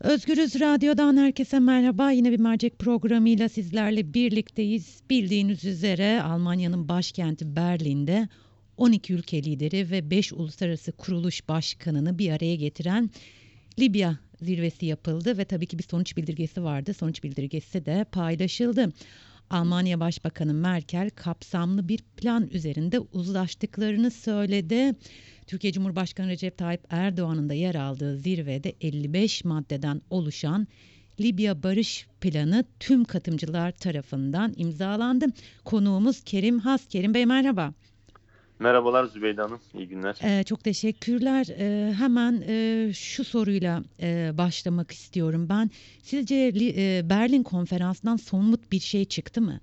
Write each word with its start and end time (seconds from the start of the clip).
Özgürüz 0.00 0.60
Radyo'dan 0.60 1.16
herkese 1.16 1.58
merhaba. 1.58 2.10
Yine 2.10 2.30
bir 2.30 2.38
mercek 2.38 2.78
programıyla 2.78 3.48
sizlerle 3.48 4.14
birlikteyiz. 4.14 5.00
Bildiğiniz 5.10 5.64
üzere 5.64 6.22
Almanya'nın 6.22 6.88
başkenti 6.88 7.56
Berlin'de 7.56 8.28
12 8.76 9.14
ülke 9.14 9.42
lideri 9.44 9.90
ve 9.90 10.10
5 10.10 10.32
uluslararası 10.32 10.92
kuruluş 10.92 11.48
başkanını 11.48 12.18
bir 12.18 12.30
araya 12.30 12.56
getiren 12.56 13.10
Libya 13.78 14.18
zirvesi 14.40 14.86
yapıldı 14.86 15.38
ve 15.38 15.44
tabii 15.44 15.66
ki 15.66 15.78
bir 15.78 15.84
sonuç 15.84 16.16
bildirgesi 16.16 16.64
vardı. 16.64 16.94
Sonuç 16.94 17.22
bildirgesi 17.22 17.86
de 17.86 18.06
paylaşıldı. 18.12 18.92
Almanya 19.50 20.00
Başbakanı 20.00 20.54
Merkel 20.54 21.10
kapsamlı 21.10 21.88
bir 21.88 21.98
plan 22.16 22.48
üzerinde 22.52 22.98
uzlaştıklarını 22.98 24.10
söyledi. 24.10 24.94
Türkiye 25.46 25.72
Cumhurbaşkanı 25.72 26.28
Recep 26.28 26.58
Tayyip 26.58 26.80
Erdoğan'ın 26.90 27.48
da 27.48 27.54
yer 27.54 27.74
aldığı 27.74 28.16
zirvede 28.16 28.74
55 28.80 29.44
maddeden 29.44 30.02
oluşan 30.10 30.66
Libya 31.20 31.62
Barış 31.62 32.06
Planı 32.20 32.64
tüm 32.80 33.04
katılımcılar 33.04 33.72
tarafından 33.72 34.54
imzalandı. 34.56 35.26
Konuğumuz 35.64 36.24
Kerim 36.24 36.58
Has. 36.58 36.88
Kerim 36.88 37.14
Bey 37.14 37.26
merhaba. 37.26 37.74
Merhabalar 38.58 39.04
Zübeyde 39.04 39.42
Hanım, 39.42 39.60
iyi 39.74 39.88
günler. 39.88 40.16
Ee, 40.22 40.44
çok 40.44 40.64
teşekkürler. 40.64 41.46
Ee, 41.58 41.94
hemen 41.94 42.44
e, 42.48 42.90
şu 42.94 43.24
soruyla 43.24 43.82
e, 44.02 44.30
başlamak 44.38 44.90
istiyorum 44.90 45.48
ben. 45.48 45.70
Sizce 46.02 46.34
e, 46.36 47.10
Berlin 47.10 47.42
konferansından 47.42 48.16
somut 48.16 48.72
bir 48.72 48.80
şey 48.80 49.04
çıktı 49.04 49.40
mı? 49.40 49.60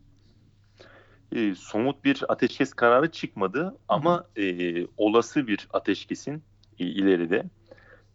E, 1.32 1.56
somut 1.56 2.04
bir 2.04 2.24
ateşkes 2.28 2.74
kararı 2.74 3.12
çıkmadı 3.12 3.78
ama 3.88 4.26
e, 4.38 4.86
olası 4.98 5.48
bir 5.48 5.68
ateşkesin 5.74 6.44
e, 6.80 6.86
ileride 6.86 7.46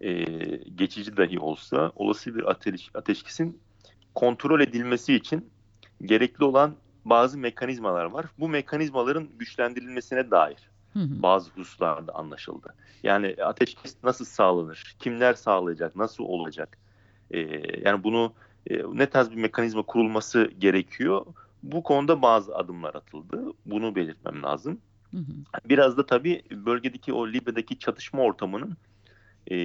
e, 0.00 0.24
geçici 0.56 1.16
dahi 1.16 1.38
olsa 1.38 1.92
olası 1.96 2.34
bir 2.34 2.50
ateş, 2.50 2.90
ateşkesin 2.94 3.60
kontrol 4.14 4.60
edilmesi 4.60 5.14
için 5.14 5.50
gerekli 6.02 6.44
olan 6.44 6.74
bazı 7.04 7.38
mekanizmalar 7.38 8.04
var. 8.04 8.26
Bu 8.38 8.48
mekanizmaların 8.48 9.28
güçlendirilmesine 9.38 10.30
dair 10.30 10.70
bazı 11.22 11.50
hususlarda 11.50 12.14
anlaşıldı. 12.14 12.74
Yani 13.02 13.36
ateşkes 13.44 13.96
nasıl 14.02 14.24
sağlanır? 14.24 14.96
Kimler 14.98 15.34
sağlayacak? 15.34 15.96
Nasıl 15.96 16.24
olacak? 16.24 16.78
Ee, 17.30 17.40
yani 17.84 18.04
bunu 18.04 18.32
e, 18.70 18.78
ne 18.92 19.10
tarz 19.10 19.30
bir 19.30 19.36
mekanizma 19.36 19.82
kurulması 19.82 20.50
gerekiyor? 20.58 21.26
Bu 21.62 21.82
konuda 21.82 22.22
bazı 22.22 22.56
adımlar 22.56 22.94
atıldı. 22.94 23.52
Bunu 23.66 23.94
belirtmem 23.94 24.42
lazım. 24.42 24.80
Biraz 25.64 25.96
da 25.96 26.06
tabii 26.06 26.42
bölgedeki 26.50 27.12
o 27.12 27.28
Libya'daki 27.28 27.78
çatışma 27.78 28.22
ortamının 28.22 28.76
e, 29.50 29.56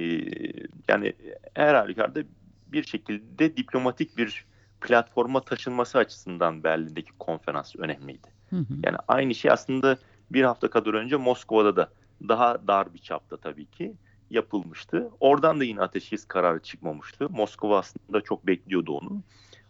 yani 0.88 1.12
her 1.54 1.74
halükarda 1.74 2.20
bir 2.66 2.82
şekilde 2.82 3.56
diplomatik 3.56 4.18
bir 4.18 4.44
platforma 4.80 5.40
taşınması 5.40 5.98
açısından 5.98 6.64
Berlin'deki 6.64 7.12
konferans 7.18 7.76
önemliydi. 7.76 8.28
Hı 8.50 8.56
hı. 8.56 8.74
Yani 8.82 8.96
aynı 9.08 9.34
şey 9.34 9.50
aslında 9.50 9.98
bir 10.30 10.42
hafta 10.42 10.70
kadar 10.70 10.94
önce 10.94 11.16
Moskova'da 11.16 11.76
da 11.76 11.90
daha 12.28 12.66
dar 12.66 12.94
bir 12.94 12.98
çapta 12.98 13.36
tabii 13.36 13.66
ki 13.66 13.94
yapılmıştı. 14.30 15.10
Oradan 15.20 15.60
da 15.60 15.64
yine 15.64 15.80
ateşkes 15.80 16.24
kararı 16.24 16.62
çıkmamıştı. 16.62 17.28
Moskova 17.30 17.78
aslında 17.78 18.20
çok 18.20 18.46
bekliyordu 18.46 18.92
onu. 18.92 19.22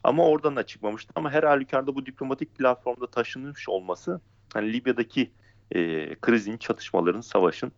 Ama 0.05 0.27
oradan 0.27 0.57
da 0.57 0.67
çıkmamıştı. 0.67 1.13
Ama 1.17 1.31
her 1.31 1.43
halükarda 1.43 1.95
bu 1.95 2.07
diplomatik 2.07 2.59
platformda 2.59 3.07
taşınmış 3.07 3.69
olması 3.69 4.21
hani 4.55 4.73
Libya'daki 4.73 5.31
e, 5.75 6.15
krizin, 6.15 6.57
çatışmaların, 6.57 7.21
savaşın 7.21 7.73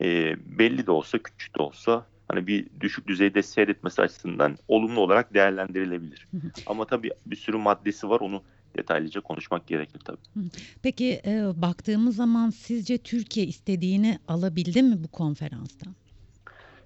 e, 0.00 0.36
belli 0.58 0.86
de 0.86 0.90
olsa, 0.90 1.18
küçük 1.18 1.58
de 1.58 1.62
olsa 1.62 2.06
hani 2.28 2.46
bir 2.46 2.66
düşük 2.80 3.08
düzeyde 3.08 3.42
seyretmesi 3.42 4.02
açısından 4.02 4.56
olumlu 4.68 5.00
olarak 5.00 5.34
değerlendirilebilir. 5.34 6.28
Ama 6.66 6.84
tabii 6.84 7.10
bir 7.26 7.36
sürü 7.36 7.56
maddesi 7.56 8.08
var 8.08 8.20
onu 8.20 8.42
detaylıca 8.76 9.20
konuşmak 9.20 9.66
gerekir 9.66 10.00
tabii. 10.00 10.48
Peki 10.82 11.20
e, 11.26 11.62
baktığımız 11.62 12.16
zaman 12.16 12.50
sizce 12.50 12.98
Türkiye 12.98 13.46
istediğini 13.46 14.18
alabildi 14.28 14.82
mi 14.82 15.04
bu 15.04 15.08
konferanstan? 15.08 15.94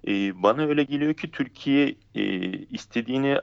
E, 0.07 0.43
bana 0.43 0.61
öyle 0.61 0.83
geliyor 0.83 1.13
ki 1.13 1.31
Türkiye 1.31 1.95
e, 2.15 2.23
istediğini 2.51 3.37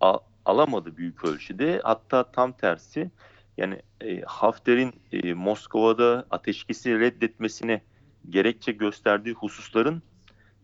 al, 0.00 0.18
alamadı 0.44 0.96
büyük 0.96 1.24
ölçüde. 1.24 1.80
Hatta 1.84 2.32
tam 2.32 2.52
tersi 2.52 3.10
yani 3.56 3.82
e, 4.00 4.20
Hafter'in 4.20 4.92
e, 5.12 5.34
Moskova'da 5.34 6.26
ateşkesi 6.30 7.00
reddetmesine 7.00 7.82
gerekçe 8.30 8.72
gösterdiği 8.72 9.32
hususların 9.34 10.02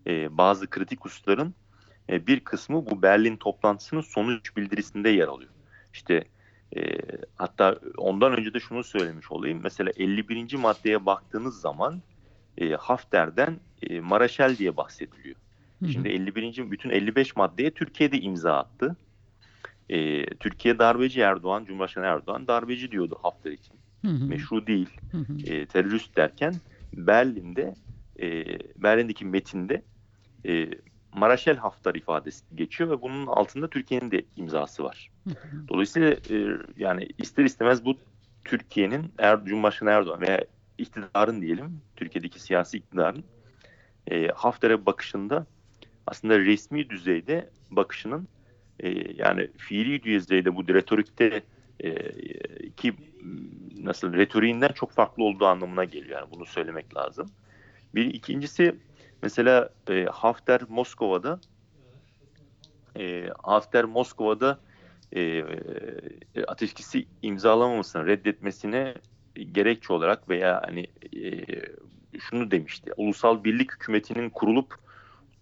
e, 0.06 0.38
bazı 0.38 0.70
kritik 0.70 1.04
hususların 1.04 1.54
e, 2.10 2.26
bir 2.26 2.40
kısmı 2.40 2.86
bu 2.86 3.02
Berlin 3.02 3.36
toplantısının 3.36 4.00
sonuç 4.00 4.56
bildirisinde 4.56 5.08
yer 5.08 5.28
alıyor. 5.28 5.50
İşte 5.92 6.24
e, 6.76 6.98
hatta 7.36 7.78
ondan 7.96 8.38
önce 8.38 8.54
de 8.54 8.60
şunu 8.60 8.84
söylemiş 8.84 9.32
olayım. 9.32 9.60
Mesela 9.62 9.90
51. 9.96 10.54
maddeye 10.54 11.06
baktığınız 11.06 11.60
zaman 11.60 12.02
e, 12.58 12.70
Hafter'den 12.70 13.60
e, 13.82 14.00
Maraşel 14.00 14.56
diye 14.56 14.76
bahsediliyor. 14.76 15.36
Hı 15.80 15.86
hı. 15.86 15.88
Şimdi 15.88 16.08
51. 16.08 16.70
bütün 16.70 16.90
55 16.90 17.36
maddeye 17.36 17.70
Türkiye'de 17.70 18.20
imza 18.20 18.58
attı. 18.58 18.96
E, 19.88 20.26
Türkiye 20.26 20.78
darbeci 20.78 21.20
Erdoğan, 21.20 21.64
Cumhurbaşkanı 21.64 22.06
Erdoğan 22.06 22.46
darbeci 22.46 22.90
diyordu 22.90 23.18
Hafter 23.22 23.50
için. 23.52 23.78
Hı 24.04 24.10
hı. 24.10 24.24
Meşru 24.24 24.66
değil. 24.66 24.88
Hı 25.10 25.18
hı. 25.18 25.32
E, 25.46 25.66
terörist 25.66 26.16
derken 26.16 26.54
Berlin'de 26.96 27.74
e, 28.20 28.44
Berlin'deki 28.76 29.24
metinde 29.24 29.82
e, 30.46 30.70
Maraşel 31.14 31.56
Haftar 31.56 31.94
ifadesi 31.94 32.44
geçiyor 32.54 32.90
ve 32.90 33.02
bunun 33.02 33.26
altında 33.26 33.70
Türkiye'nin 33.70 34.10
de 34.10 34.24
imzası 34.36 34.84
var. 34.84 35.10
Dolayısıyla 35.68 36.10
e, 36.10 36.58
yani 36.76 37.08
ister 37.18 37.44
istemez 37.44 37.84
bu 37.84 37.98
Türkiye'nin 38.44 39.14
er, 39.18 39.44
Cumhurbaşkanı 39.44 39.90
Erdoğan 39.90 40.20
veya 40.20 40.44
iktidarın 40.78 41.42
diyelim 41.42 41.82
Türkiye'deki 41.96 42.40
siyasi 42.40 42.76
iktidarın 42.76 43.24
e, 44.10 44.28
Hafter'e 44.28 44.86
bakışında 44.86 45.46
aslında 46.06 46.38
resmi 46.38 46.90
düzeyde 46.90 47.50
bakışının 47.70 48.28
e, 48.80 48.88
yani 49.22 49.50
fiili 49.56 50.02
düzeyde 50.02 50.56
bu 50.56 50.68
retorikte 50.68 51.42
e, 51.80 52.12
ki 52.70 52.94
nasıl 53.76 54.12
retoriğinden 54.12 54.72
çok 54.72 54.92
farklı 54.92 55.24
olduğu 55.24 55.46
anlamına 55.46 55.84
geliyor. 55.84 56.20
Yani 56.20 56.32
bunu 56.34 56.46
söylemek 56.46 56.96
lazım. 56.96 57.26
Bir 57.94 58.14
ikincisi 58.14 58.74
mesela 59.22 59.70
e, 59.90 60.04
Hafter 60.04 60.60
Moskova'da 60.68 61.40
e, 62.98 63.30
Hafter 63.42 63.84
Moskova'da 63.84 64.58
e, 65.12 65.20
e, 65.20 65.44
ateşkesi 66.46 67.06
imzalamamasını 67.22 68.06
reddetmesine 68.06 68.94
gerekçe 69.52 69.92
olarak 69.92 70.28
veya 70.28 70.62
hani 70.66 70.86
e, 71.16 71.44
şunu 72.20 72.50
demişti. 72.50 72.90
Ulusal 72.96 73.44
Birlik 73.44 73.72
Hükümeti'nin 73.72 74.30
kurulup 74.30 74.85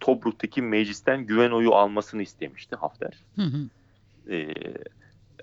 Tobruk'taki 0.01 0.63
meclisten 0.63 1.27
güven 1.27 1.51
oyu 1.51 1.75
almasını 1.75 2.23
istemişti 2.23 2.77
Hafter. 2.77 3.25
Hı 3.37 3.43
hı. 3.43 3.69
E, 4.35 4.55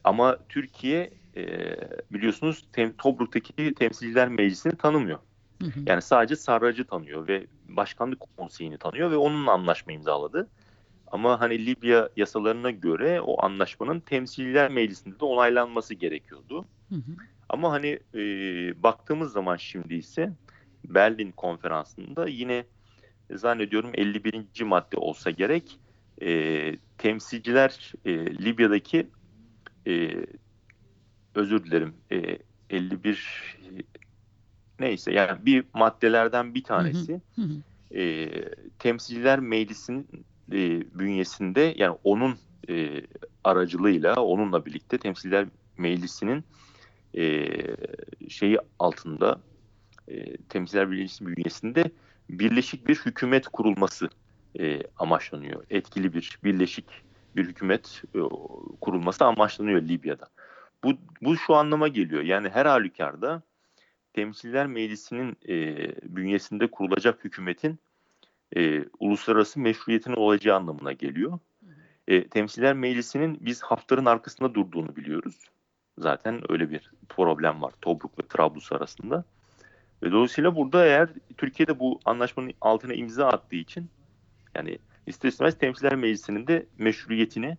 ama 0.04 0.38
Türkiye 0.50 1.14
e, 1.36 1.76
biliyorsunuz 2.12 2.66
tem, 2.72 2.94
Tobruk'taki 2.94 3.74
Temsilciler 3.74 4.28
Meclisi'ni 4.28 4.76
tanımıyor. 4.76 5.20
Hı 5.62 5.68
hı. 5.68 5.80
Yani 5.86 6.02
sadece 6.02 6.36
Sarrac'ı 6.36 6.86
tanıyor 6.86 7.28
ve 7.28 7.48
Başkanlık 7.64 8.20
Konseyi'ni 8.38 8.78
tanıyor 8.78 9.12
ve 9.12 9.18
onunla 9.18 9.52
anlaşma 9.52 9.94
imzaladı. 9.94 10.50
Ama 11.08 11.40
hani 11.40 11.66
Libya 11.66 12.10
yasalarına 12.18 12.72
göre 12.72 13.22
o 13.22 13.46
anlaşmanın 13.46 14.00
Temsilciler 14.00 14.72
Meclisi'nde 14.72 15.20
de 15.20 15.26
onaylanması 15.26 15.94
gerekiyordu. 15.94 16.66
Hı 16.90 16.96
hı. 16.96 17.12
Ama 17.50 17.72
hani 17.72 18.00
e, 18.16 18.20
baktığımız 18.84 19.32
zaman 19.32 19.56
şimdi 19.58 19.96
ise 19.96 20.34
Berlin 20.86 21.32
konferansında 21.32 22.28
yine 22.28 22.66
zannediyorum 23.38 23.92
51. 23.94 24.64
madde 24.64 24.98
olsa 24.98 25.32
gerek 25.32 25.80
e, 26.22 26.76
temsilciler 26.98 27.94
e, 28.06 28.12
Libya'daki 28.16 29.08
e, 29.88 30.26
özür 31.36 31.64
dilerim 31.64 31.94
e, 32.12 32.38
51 32.70 33.58
neyse 34.80 35.14
yani 35.14 35.46
bir 35.46 35.64
maddelerden 35.74 36.56
bir 36.56 36.64
tanesi 36.64 37.22
hı 37.36 37.42
hı. 37.42 37.98
E, 37.98 38.30
temsilciler 38.80 39.40
meclisinin 39.40 40.08
e, 40.52 40.82
bünyesinde 41.00 41.74
yani 41.78 41.98
onun 42.04 42.38
e, 42.70 43.02
aracılığıyla 43.44 44.16
onunla 44.16 44.66
birlikte 44.66 44.98
temsilciler 44.98 45.48
meclisinin 45.78 46.44
e, 47.18 47.48
şeyi 48.30 48.58
altında 48.80 49.42
e, 50.08 50.38
temsilciler 50.38 50.86
meclisi 50.86 51.26
bünyesinde 51.26 51.92
birleşik 52.40 52.88
bir 52.88 52.96
hükümet 52.96 53.48
kurulması 53.48 54.10
e, 54.60 54.82
amaçlanıyor. 54.98 55.64
Etkili 55.70 56.14
bir 56.14 56.40
birleşik 56.44 56.86
bir 57.36 57.48
hükümet 57.48 58.04
e, 58.16 58.20
kurulması 58.82 59.26
amaçlanıyor 59.26 59.82
Libya'da. 59.82 60.28
Bu, 60.84 60.94
bu 61.22 61.38
şu 61.38 61.56
anlama 61.56 61.88
geliyor. 61.88 62.22
Yani 62.22 62.50
her 62.50 62.66
halükarda 62.66 63.42
Temsiller 64.14 64.68
Meclisi'nin 64.68 65.38
e, 65.50 65.88
bünyesinde 66.16 66.72
kurulacak 66.72 67.24
hükümetin 67.24 67.80
e, 68.56 68.86
uluslararası 69.00 69.60
meşruiyetinin 69.60 70.16
olacağı 70.16 70.58
anlamına 70.58 70.92
geliyor. 70.92 71.40
E, 72.08 72.28
Temsiller 72.28 72.74
Meclisi'nin 72.74 73.38
biz 73.42 73.62
Hafter'ın 73.62 74.06
arkasında 74.06 74.54
durduğunu 74.56 74.96
biliyoruz. 74.96 75.36
Zaten 75.98 76.52
öyle 76.52 76.70
bir 76.70 76.92
problem 77.10 77.62
var 77.62 77.74
Tobruk 77.82 78.20
ve 78.20 78.28
Trablus 78.28 78.72
arasında. 78.72 79.24
Ve 80.04 80.12
dolayısıyla 80.12 80.56
burada 80.56 80.86
eğer 80.86 81.10
Türkiye'de 81.38 81.80
bu 81.80 82.00
anlaşmanın 82.06 82.54
altına 82.62 82.94
imza 82.94 83.28
attığı 83.28 83.56
için 83.56 83.90
yani 84.56 84.78
ister 85.08 85.30
istemez 85.30 85.58
Temsiller 85.58 85.96
Meclisi'nin 85.96 86.48
de 86.48 86.66
meşruiyetini 86.78 87.58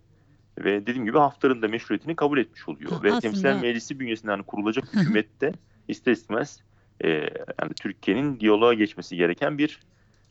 ve 0.59 0.81
dediğim 0.87 1.05
gibi 1.05 1.19
Hafter'ın 1.19 1.63
da 1.63 1.69
meşruiyetini 1.69 2.17
kabul 2.17 2.39
etmiş 2.39 2.69
oluyor. 2.69 2.91
Ha, 2.93 3.03
ve 3.03 3.09
aslında... 3.09 3.21
Temsiller 3.21 3.61
Meclisi 3.61 4.01
bünyesinden 4.01 4.43
kurulacak 4.43 4.85
hükümette 4.95 5.53
ister 5.89 6.13
istemez 6.13 6.61
e, 7.05 7.09
yani 7.09 7.75
Türkiye'nin 7.81 8.41
diyaloğa 8.41 8.75
geçmesi 8.75 9.17
gereken 9.17 9.59
bir 9.59 9.81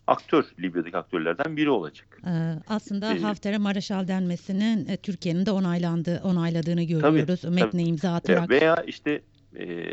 aktör 0.08 0.46
Libya'daki 0.60 0.98
aktörlerden 0.98 1.58
biri 1.58 1.70
olacak. 1.70 2.22
Ee, 2.28 2.54
aslında 2.68 3.14
Ee, 3.16 3.20
Hafter'e 3.20 3.58
Maraşal 3.58 4.08
denmesinin 4.08 4.88
e, 4.88 4.98
Türkiye'nin 4.98 5.46
de 5.46 5.52
onaylandığı, 5.52 6.22
onayladığını 6.24 6.84
görüyoruz. 6.84 7.42
tabii. 7.42 7.56
Metne 7.56 7.84
imza 7.84 8.08
E, 8.08 8.12
atarak. 8.12 8.50
veya 8.50 8.84
işte 8.88 9.22
e, 9.60 9.86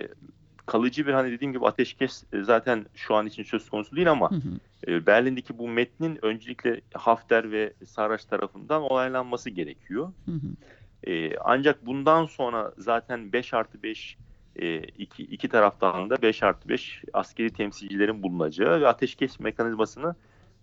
kalıcı 0.68 1.06
bir 1.06 1.12
hani 1.12 1.32
dediğim 1.32 1.52
gibi 1.52 1.66
ateşkes 1.66 2.24
e, 2.32 2.42
zaten 2.42 2.86
şu 2.94 3.14
an 3.14 3.26
için 3.26 3.42
söz 3.42 3.70
konusu 3.70 3.96
değil 3.96 4.10
ama 4.10 4.30
Hı 4.30 4.34
hı. 4.34 4.92
e, 4.92 5.06
Berlin'deki 5.06 5.58
bu 5.58 5.68
metnin 5.68 6.24
öncelikle 6.24 6.80
Hafter 6.94 7.52
ve 7.52 7.72
Saraç 7.86 8.24
tarafından 8.24 8.82
onaylanması 8.82 9.50
gerekiyor. 9.50 10.12
Hı 10.24 10.32
hı. 10.32 11.10
E, 11.10 11.36
ancak 11.36 11.86
bundan 11.86 12.26
sonra 12.26 12.72
zaten 12.78 13.32
5 13.32 13.54
artı 13.54 13.82
5 13.82 14.16
e, 14.56 14.78
iki, 14.78 15.22
iki 15.22 15.48
taraftan 15.48 16.10
da 16.10 16.22
5 16.22 16.42
artı 16.42 16.68
5 16.68 17.02
askeri 17.12 17.50
temsilcilerin 17.50 18.22
bulunacağı 18.22 18.80
ve 18.80 18.88
ateşkes 18.88 19.40
mekanizmasını 19.40 20.14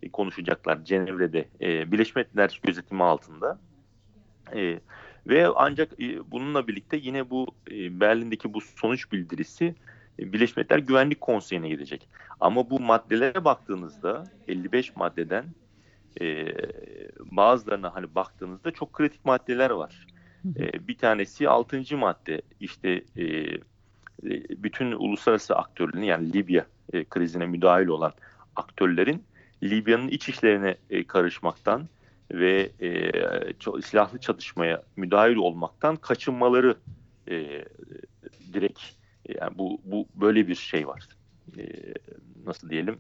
e, 0.04 0.10
konuşacaklar 0.10 0.86
Cenevre'de 0.86 1.48
e, 1.62 1.92
Birleşmiş 1.92 2.16
Milletler 2.16 2.60
gözetimi 2.63 3.04
altında. 3.04 3.60
E, 4.56 4.80
ve 5.28 5.48
ancak 5.56 6.00
e, 6.00 6.31
bununla 6.31 6.68
birlikte 6.68 6.98
yine 6.98 7.30
bu 7.30 7.48
e, 7.72 8.00
Berlin'deki 8.00 8.54
bu 8.54 8.62
sonuç 8.62 9.12
bildirisi 9.12 9.75
Birleşmiş 10.20 10.58
Milletler 10.58 10.80
Güvenlik 10.80 11.22
Konseyi'ne 11.22 11.70
gidecek. 11.70 12.08
Ama 12.40 12.70
bu 12.70 12.80
maddelere 12.80 13.46
baktığınızda 13.46 14.24
55 14.48 14.96
maddeden 14.96 15.46
e, 16.22 16.48
bazılarına 17.20 17.96
hani 17.96 18.16
baktığınızda 18.16 18.72
çok 18.72 18.94
kritik 18.94 19.26
maddeler 19.26 19.70
var. 19.70 20.08
E, 20.60 20.88
bir 20.88 20.98
tanesi 20.98 21.50
6. 21.50 21.98
madde 21.98 22.42
işte 22.60 22.90
e, 23.18 23.24
e, 23.26 23.62
bütün 24.64 24.92
uluslararası 24.92 25.56
aktörlerin 25.56 26.04
yani 26.04 26.34
Libya 26.34 26.66
e, 26.94 27.04
krizine 27.04 27.46
müdahil 27.46 27.88
olan 27.88 28.14
aktörlerin 28.56 29.24
Libya'nın 29.64 30.08
iç 30.08 30.30
işlerine 30.30 30.78
e, 30.90 31.08
karışmaktan 31.08 31.88
ve 32.32 32.72
e, 32.82 33.12
silahlı 33.82 34.20
çatışmaya 34.20 34.84
müdahil 34.96 35.36
olmaktan 35.36 35.96
kaçınmaları 35.96 36.76
e, 37.30 37.66
direkt 38.54 38.80
yani 39.42 39.57
bu 39.57 39.81
bu 39.86 40.07
böyle 40.16 40.48
bir 40.48 40.56
şey 40.56 40.88
var. 40.88 41.04
E, 41.57 41.63
nasıl 42.45 42.69
diyelim? 42.69 43.00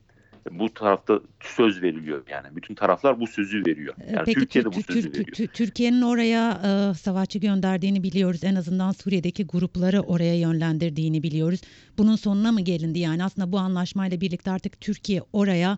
Bu 0.51 0.73
tarafta 0.73 1.21
söz 1.41 1.81
veriliyor 1.81 2.23
yani. 2.29 2.55
Bütün 2.55 2.75
taraflar 2.75 3.19
bu 3.19 3.27
sözü 3.27 3.65
veriyor. 3.65 3.95
Ee, 4.01 4.13
Yani 4.13 4.25
Peki 4.25 4.39
Türkiye 4.39 4.65
de 4.65 4.69
Tür- 4.69 4.77
bu 4.77 4.83
sözü 4.93 5.09
veriyor. 5.11 5.25
Tür- 5.25 5.47
Türkiye'nin 5.47 6.01
oraya 6.01 6.51
e, 6.51 6.93
savaşçı 6.93 7.39
gönderdiğini 7.39 8.03
biliyoruz. 8.03 8.43
En 8.43 8.55
azından 8.55 8.91
Suriye'deki 8.91 9.45
grupları 9.45 10.01
oraya 10.01 10.35
yönlendirdiğini 10.39 11.23
biliyoruz. 11.23 11.61
Bunun 11.97 12.15
sonuna 12.15 12.51
mı 12.51 12.61
gelindi? 12.61 12.99
Yani 12.99 13.23
aslında 13.23 13.51
bu 13.51 13.57
anlaşmayla 13.59 14.21
birlikte 14.21 14.51
artık 14.51 14.81
Türkiye 14.81 15.21
oraya 15.33 15.77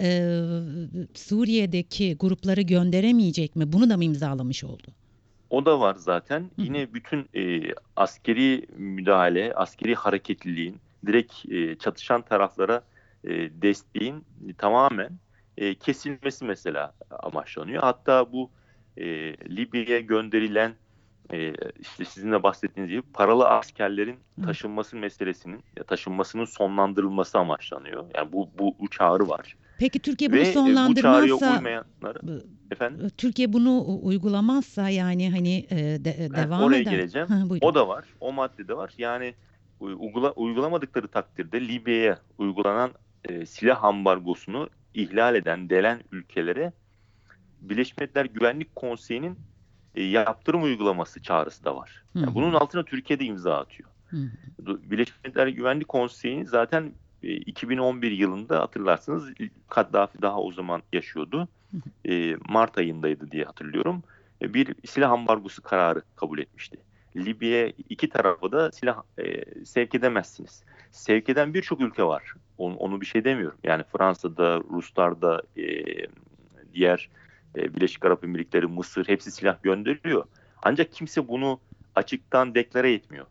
e, 0.00 0.28
Suriye'deki 1.14 2.16
grupları 2.16 2.62
gönderemeyecek 2.62 3.56
mi? 3.56 3.72
Bunu 3.72 3.90
da 3.90 3.96
mı 3.96 4.04
imzalamış 4.04 4.64
oldu? 4.64 4.86
O 5.50 5.66
da 5.66 5.80
var 5.80 5.94
zaten. 5.94 6.50
Yine 6.56 6.94
bütün 6.94 7.28
e, 7.34 7.62
askeri 7.96 8.66
müdahale, 8.76 9.54
askeri 9.54 9.94
hareketliliğin 9.94 10.80
direkt 11.06 11.52
e, 11.52 11.78
çatışan 11.78 12.22
taraflara 12.22 12.82
e, 13.24 13.30
desteğin 13.62 14.24
tamamen 14.58 15.10
e, 15.56 15.74
kesilmesi 15.74 16.44
mesela 16.44 16.92
amaçlanıyor. 17.10 17.82
Hatta 17.82 18.32
bu 18.32 18.50
e, 18.96 19.04
Libya'ya 19.56 20.00
gönderilen 20.00 20.74
e, 21.32 21.52
işte 21.80 22.04
sizin 22.04 22.32
de 22.32 22.42
bahsettiğiniz 22.42 22.90
gibi 22.90 23.02
paralı 23.02 23.48
askerlerin 23.48 24.16
taşınması 24.44 24.96
meselesinin 24.96 25.64
taşınmasının 25.86 26.44
sonlandırılması 26.44 27.38
amaçlanıyor. 27.38 28.04
Yani 28.14 28.32
bu 28.32 28.50
bu 28.58 28.88
çağrı 28.90 29.28
var. 29.28 29.56
Peki 29.78 29.98
Türkiye 29.98 30.30
bunu 30.30 30.38
Ve 30.38 30.42
e, 30.42 30.48
bu 30.48 30.52
sonlandırmazsa 30.52 31.62
bu- 32.22 32.42
efendim 32.70 33.10
Türkiye 33.18 33.52
bunu 33.52 33.98
uygulamazsa 34.02 34.88
yani 34.88 35.30
hani 35.30 35.66
e, 35.70 35.76
de- 36.04 36.24
e, 36.24 36.30
devam 36.30 36.62
oraya 36.62 36.80
eder. 36.82 36.90
geleceğim. 36.92 37.28
Ha, 37.30 37.42
buyurun. 37.48 37.66
O 37.66 37.74
da 37.74 37.88
var. 37.88 38.04
O 38.20 38.32
madde 38.32 38.68
de 38.68 38.76
var. 38.76 38.92
Yani 38.98 39.34
uygula, 39.80 40.32
uygulamadıkları 40.32 41.08
takdirde 41.08 41.60
Libya'ya 41.68 42.18
uygulanan 42.38 42.90
e, 43.24 43.46
silah 43.46 43.84
ambargosunu 43.84 44.68
ihlal 44.94 45.34
eden, 45.34 45.70
delen 45.70 46.00
ülkelere 46.12 46.72
Birleşmiş 47.60 47.98
Milletler 47.98 48.24
Güvenlik 48.24 48.76
Konseyi'nin 48.76 49.38
e, 49.94 50.02
yaptırım 50.02 50.62
uygulaması 50.62 51.22
çağrısı 51.22 51.64
da 51.64 51.76
var. 51.76 52.04
Yani 52.14 52.26
hı. 52.26 52.34
bunun 52.34 52.54
altına 52.54 52.84
Türkiye 52.84 53.18
de 53.20 53.24
imza 53.24 53.54
atıyor. 53.58 53.88
Hı 54.06 54.16
hı. 54.16 54.90
Birleşmiş 54.90 55.24
Milletler 55.24 55.46
Güvenlik 55.46 55.88
Konseyi 55.88 56.46
zaten 56.46 56.82
e, 56.84 56.90
2011 57.22 58.10
yılında 58.10 58.60
hatırlarsınız 58.60 59.32
Kaddafi 59.68 60.22
daha 60.22 60.40
o 60.40 60.52
zaman 60.52 60.82
yaşıyordu. 60.92 61.48
E, 62.08 62.36
Mart 62.48 62.78
ayındaydı 62.78 63.30
diye 63.30 63.44
hatırlıyorum. 63.44 64.02
E, 64.42 64.54
Bir 64.54 64.74
silah 64.86 65.10
ambargosu 65.10 65.62
kararı 65.62 66.02
kabul 66.16 66.38
etmişti. 66.38 66.78
Libya'ya 67.16 67.72
iki 67.88 68.08
tarafa 68.08 68.52
da 68.52 68.72
silah 68.72 69.02
e, 69.18 69.24
sevk 69.64 69.94
edemezsiniz. 69.94 70.62
Sevk 70.90 71.28
eden 71.28 71.54
birçok 71.54 71.80
ülke 71.80 72.04
var. 72.04 72.34
Onu, 72.58 72.76
onu 72.76 73.00
bir 73.00 73.06
şey 73.06 73.24
demiyorum. 73.24 73.58
Yani 73.64 73.82
Fransa'da, 73.92 74.60
Ruslar'da, 74.70 75.42
e, 75.56 75.84
diğer 76.74 77.08
e, 77.56 77.74
Birleşik 77.74 78.04
Arap 78.04 78.24
Emirlikleri, 78.24 78.66
Mısır 78.66 79.08
hepsi 79.08 79.30
silah 79.30 79.62
gönderiyor. 79.62 80.24
Ancak 80.62 80.92
kimse 80.92 81.28
bunu 81.28 81.60
açıktan 81.94 82.54
deklare 82.54 82.92
etmiyor. 82.92 83.26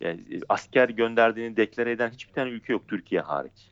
Yani 0.00 0.20
e, 0.20 0.40
asker 0.48 0.88
gönderdiğini 0.88 1.56
deklare 1.56 1.90
eden 1.90 2.10
hiçbir 2.10 2.32
tane 2.32 2.50
ülke 2.50 2.72
yok 2.72 2.88
Türkiye 2.88 3.20
hariç. 3.20 3.70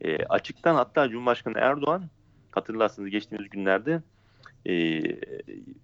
E, 0.00 0.24
açıktan 0.24 0.74
hatta 0.74 1.08
Cumhurbaşkanı 1.08 1.58
Erdoğan 1.58 2.02
hatırlarsınız 2.50 3.10
geçtiğimiz 3.10 3.50
günlerde 3.50 4.02
e, 4.66 5.00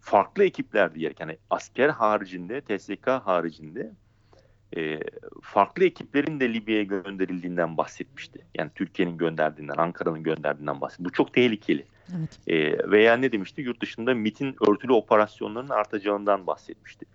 farklı 0.00 0.44
ekipler 0.44 0.94
diyerek 0.94 1.20
yani 1.20 1.36
asker 1.50 1.88
haricinde, 1.88 2.60
TSK 2.60 3.06
haricinde 3.06 3.92
e, 4.76 5.00
farklı 5.42 5.84
ekiplerin 5.84 6.40
de 6.40 6.54
Libya'ya 6.54 6.82
gönderildiğinden 6.82 7.76
bahsetmişti. 7.76 8.38
Yani 8.54 8.70
Türkiye'nin 8.74 9.18
gönderdiğinden, 9.18 9.76
Ankara'nın 9.76 10.22
gönderdiğinden 10.22 10.80
bahsetti. 10.80 11.04
Bu 11.04 11.12
çok 11.12 11.34
tehlikeli. 11.34 11.84
Evet. 12.18 12.38
E, 12.46 12.90
veya 12.90 13.16
ne 13.16 13.32
demişti? 13.32 13.62
Yurt 13.62 13.82
dışında 13.82 14.14
MIT'in 14.14 14.56
örtülü 14.68 14.92
operasyonlarının 14.92 15.70
artacağından 15.70 16.46
bahsetmişti. 16.46 17.06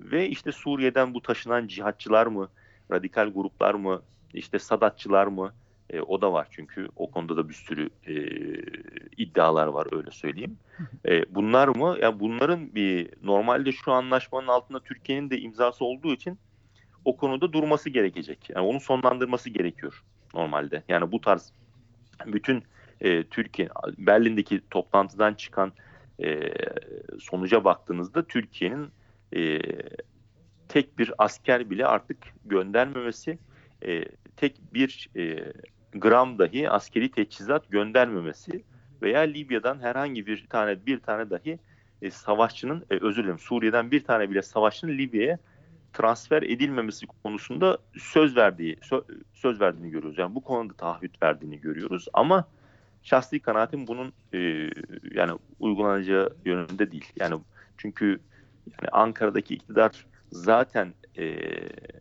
Ve 0.00 0.28
işte 0.28 0.52
Suriye'den 0.52 1.14
bu 1.14 1.22
taşınan 1.22 1.66
cihatçılar 1.66 2.26
mı, 2.26 2.48
radikal 2.92 3.28
gruplar 3.28 3.74
mı, 3.74 4.02
işte 4.34 4.58
Sadatçılar 4.58 5.26
mı? 5.26 5.52
E, 5.90 6.00
o 6.00 6.20
da 6.20 6.32
var 6.32 6.48
çünkü 6.50 6.88
o 6.96 7.10
konuda 7.10 7.36
da 7.36 7.48
bir 7.48 7.54
sürü 7.54 7.90
e, 8.06 8.14
iddialar 9.16 9.66
var 9.66 9.86
öyle 9.92 10.10
söyleyeyim. 10.10 10.58
E, 11.08 11.34
bunlar 11.34 11.68
mı? 11.68 11.96
Yani 12.00 12.20
bunların 12.20 12.74
bir 12.74 13.10
normalde 13.22 13.72
şu 13.72 13.92
anlaşmanın 13.92 14.46
altında 14.46 14.80
Türkiye'nin 14.80 15.30
de 15.30 15.40
imzası 15.40 15.84
olduğu 15.84 16.14
için 16.14 16.38
o 17.04 17.16
konuda 17.16 17.52
durması 17.52 17.90
gerekecek. 17.90 18.50
Yani 18.50 18.66
onu 18.66 18.80
sonlandırması 18.80 19.50
gerekiyor 19.50 20.04
normalde. 20.34 20.82
Yani 20.88 21.12
bu 21.12 21.20
tarz 21.20 21.52
bütün 22.26 22.62
e, 23.00 23.24
Türkiye 23.24 23.68
Berlin'deki 23.98 24.60
toplantıdan 24.70 25.34
çıkan 25.34 25.72
e, 26.22 26.40
sonuca 27.20 27.64
baktığınızda 27.64 28.26
Türkiye'nin 28.26 28.88
e, 29.36 29.60
tek 30.68 30.98
bir 30.98 31.12
asker 31.18 31.70
bile 31.70 31.86
artık 31.86 32.16
göndermemesi, 32.44 33.38
e, 33.86 34.04
tek 34.36 34.60
bir 34.74 35.08
e, 35.16 35.52
gram 35.92 36.38
dahi 36.38 36.70
askeri 36.70 37.10
teçhizat 37.10 37.70
göndermemesi 37.70 38.64
veya 39.02 39.20
Libya'dan 39.20 39.80
herhangi 39.80 40.26
bir 40.26 40.46
tane 40.46 40.86
bir 40.86 41.00
tane 41.00 41.30
dahi 41.30 41.58
e, 42.02 42.10
savaşçının 42.10 42.84
e, 42.90 42.94
özür 43.00 43.22
dilerim 43.22 43.38
Suriye'den 43.38 43.90
bir 43.90 44.04
tane 44.04 44.30
bile 44.30 44.42
savaşçının 44.42 44.98
Libya'ya 44.98 45.38
transfer 45.92 46.42
edilmemesi 46.42 47.06
konusunda 47.06 47.78
söz 47.98 48.36
verdiği 48.36 48.76
sö- 48.76 49.22
söz 49.34 49.60
verdiğini 49.60 49.90
görüyoruz. 49.90 50.18
Yani 50.18 50.34
bu 50.34 50.40
konuda 50.40 50.74
taahhüt 50.74 51.22
verdiğini 51.22 51.60
görüyoruz 51.60 52.06
ama 52.12 52.48
şahsi 53.02 53.40
kanaatim 53.40 53.86
bunun 53.86 54.12
e, 54.34 54.38
yani 55.14 55.38
uygulanacağı 55.60 56.36
yönünde 56.44 56.92
değil. 56.92 57.12
Yani 57.20 57.40
çünkü 57.76 58.20
yani 58.70 58.90
Ankara'daki 58.92 59.54
iktidar 59.54 60.06
zaten 60.32 60.94
e, 61.18 61.36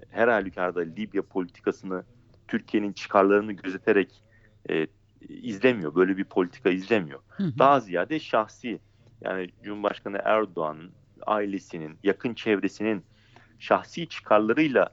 her 0.10 0.28
halükarda 0.28 0.80
Libya 0.80 1.22
politikasını 1.22 2.04
Türkiye'nin 2.48 2.94
çıkarlarını 2.94 3.54
gözeterek 3.54 4.24
e, 4.70 4.88
izlemiyor. 5.30 5.96
Böyle 5.96 6.18
bir 6.18 6.24
politika 6.24 6.70
izlemiyor. 6.70 7.20
Hı 7.30 7.44
hı. 7.44 7.60
Daha 7.60 7.80
ziyade 7.80 8.20
şahsi 8.20 8.80
yani 9.22 9.50
Cumhurbaşkanı 9.64 10.20
Erdoğan'ın 10.24 10.92
ailesinin, 11.26 11.98
yakın 12.04 12.34
çevresinin 12.34 13.04
şahsi 13.60 14.08
çıkarlarıyla 14.08 14.90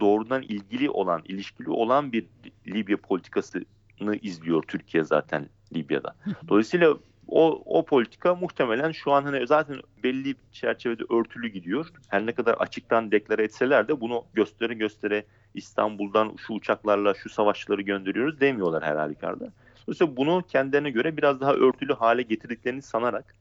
doğrudan 0.00 0.42
ilgili 0.42 0.90
olan, 0.90 1.22
ilişkili 1.24 1.70
olan 1.70 2.12
bir 2.12 2.26
Libya 2.66 2.96
politikasını 2.96 4.16
izliyor 4.22 4.62
Türkiye 4.62 5.04
zaten 5.04 5.48
Libya'da. 5.74 6.16
Dolayısıyla 6.48 6.96
o, 7.28 7.62
o 7.64 7.84
politika 7.84 8.34
muhtemelen 8.34 8.92
şu 8.92 9.12
an 9.12 9.22
hani 9.22 9.46
zaten 9.46 9.76
belli 10.02 10.24
bir 10.24 10.36
çerçevede 10.52 11.02
örtülü 11.10 11.48
gidiyor. 11.48 11.86
Her 12.08 12.26
ne 12.26 12.32
kadar 12.32 12.54
açıktan 12.54 13.12
deklare 13.12 13.44
etseler 13.44 13.88
de 13.88 14.00
bunu 14.00 14.24
göstere 14.34 14.74
göstere 14.74 15.24
İstanbul'dan 15.54 16.36
şu 16.46 16.52
uçaklarla 16.52 17.14
şu 17.14 17.28
savaşçıları 17.28 17.82
gönderiyoruz 17.82 18.40
demiyorlar 18.40 18.84
her 18.84 18.96
halükarda. 18.96 19.52
Dolayısıyla 19.86 20.16
bunu 20.16 20.42
kendilerine 20.48 20.90
göre 20.90 21.16
biraz 21.16 21.40
daha 21.40 21.54
örtülü 21.54 21.94
hale 21.94 22.22
getirdiklerini 22.22 22.82
sanarak 22.82 23.34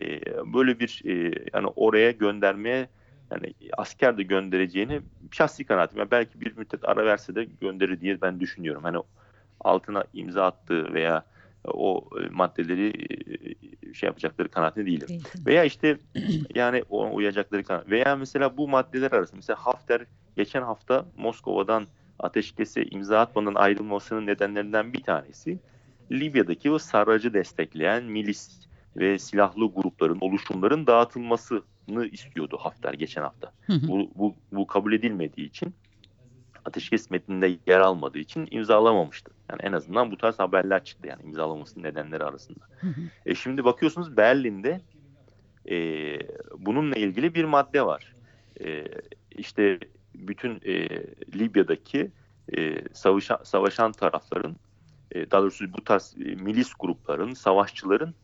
e, 0.00 0.20
böyle 0.52 0.80
bir 0.80 1.02
e, 1.04 1.44
yani 1.54 1.66
oraya 1.76 2.10
göndermeye 2.10 2.88
yani 3.30 3.54
asker 3.72 4.18
de 4.18 4.22
göndereceğini 4.22 5.00
şahsi 5.30 5.64
kanaatim. 5.64 5.98
Yani 5.98 6.10
belki 6.10 6.40
bir 6.40 6.56
müddet 6.56 6.88
ara 6.88 7.06
verse 7.06 7.34
de 7.34 7.44
gönderir 7.60 8.00
diye 8.00 8.20
ben 8.20 8.40
düşünüyorum. 8.40 8.82
Hani 8.82 8.98
altına 9.60 10.04
imza 10.14 10.44
attığı 10.44 10.94
veya 10.94 11.24
o 11.64 12.08
maddeleri 12.30 12.92
şey 13.94 14.06
yapacakları 14.06 14.48
kanaatinde 14.48 14.86
değilim. 14.86 15.08
Veya 15.46 15.64
işte 15.64 15.98
yani 16.54 16.82
o 16.90 17.14
uyacakları 17.14 17.64
kanaat. 17.64 17.90
Veya 17.90 18.16
mesela 18.16 18.56
bu 18.56 18.68
maddeler 18.68 19.12
arasında 19.12 19.36
mesela 19.36 19.56
Hafter 19.56 20.06
geçen 20.36 20.62
hafta 20.62 21.06
Moskova'dan 21.16 21.86
ateşkese 22.18 22.84
imza 22.84 23.20
atmadan 23.20 23.54
ayrılmasının 23.54 24.26
nedenlerinden 24.26 24.92
bir 24.92 25.02
tanesi 25.02 25.58
Libya'daki 26.12 26.70
o 26.70 26.78
sarracı 26.78 27.34
destekleyen 27.34 28.04
milis 28.04 28.60
ve 28.96 29.18
silahlı 29.18 29.72
grupların, 29.74 30.18
oluşumların 30.20 30.86
dağıtılmasını 30.86 32.06
istiyordu 32.12 32.58
Hafter 32.60 32.94
geçen 32.94 33.22
hafta. 33.22 33.52
Hı 33.66 33.72
hı. 33.72 33.88
Bu, 33.88 34.10
bu, 34.14 34.34
bu 34.52 34.66
kabul 34.66 34.92
edilmediği 34.92 35.48
için 35.48 35.74
ateşkes 36.64 37.10
metninde 37.10 37.58
yer 37.66 37.80
almadığı 37.80 38.18
için 38.18 38.48
imzalamamıştı. 38.50 39.30
Yani 39.50 39.60
en 39.62 39.72
azından 39.72 40.10
bu 40.10 40.16
tarz 40.16 40.38
haberler 40.38 40.84
çıktı 40.84 41.08
yani 41.08 41.22
imzalamasının 41.22 41.84
nedenleri 41.84 42.24
arasında. 42.24 42.64
E 43.26 43.34
şimdi 43.34 43.64
bakıyorsunuz 43.64 44.16
Berlin'de 44.16 44.80
e, 45.70 45.76
bununla 46.58 46.96
ilgili 46.96 47.34
bir 47.34 47.44
madde 47.44 47.86
var. 47.86 48.14
E, 48.64 48.84
işte 49.30 49.78
bütün 50.14 50.60
e, 50.64 50.88
Libya'daki 51.38 52.10
e, 52.56 52.88
savaşan, 52.92 53.38
savaşan 53.44 53.92
tarafların, 53.92 54.56
e, 55.12 55.30
daha 55.30 55.42
doğrusu 55.42 55.72
bu 55.72 55.84
tarz 55.84 56.14
e, 56.24 56.24
milis 56.24 56.72
grupların, 56.78 57.34
savaşçıların 57.34 58.14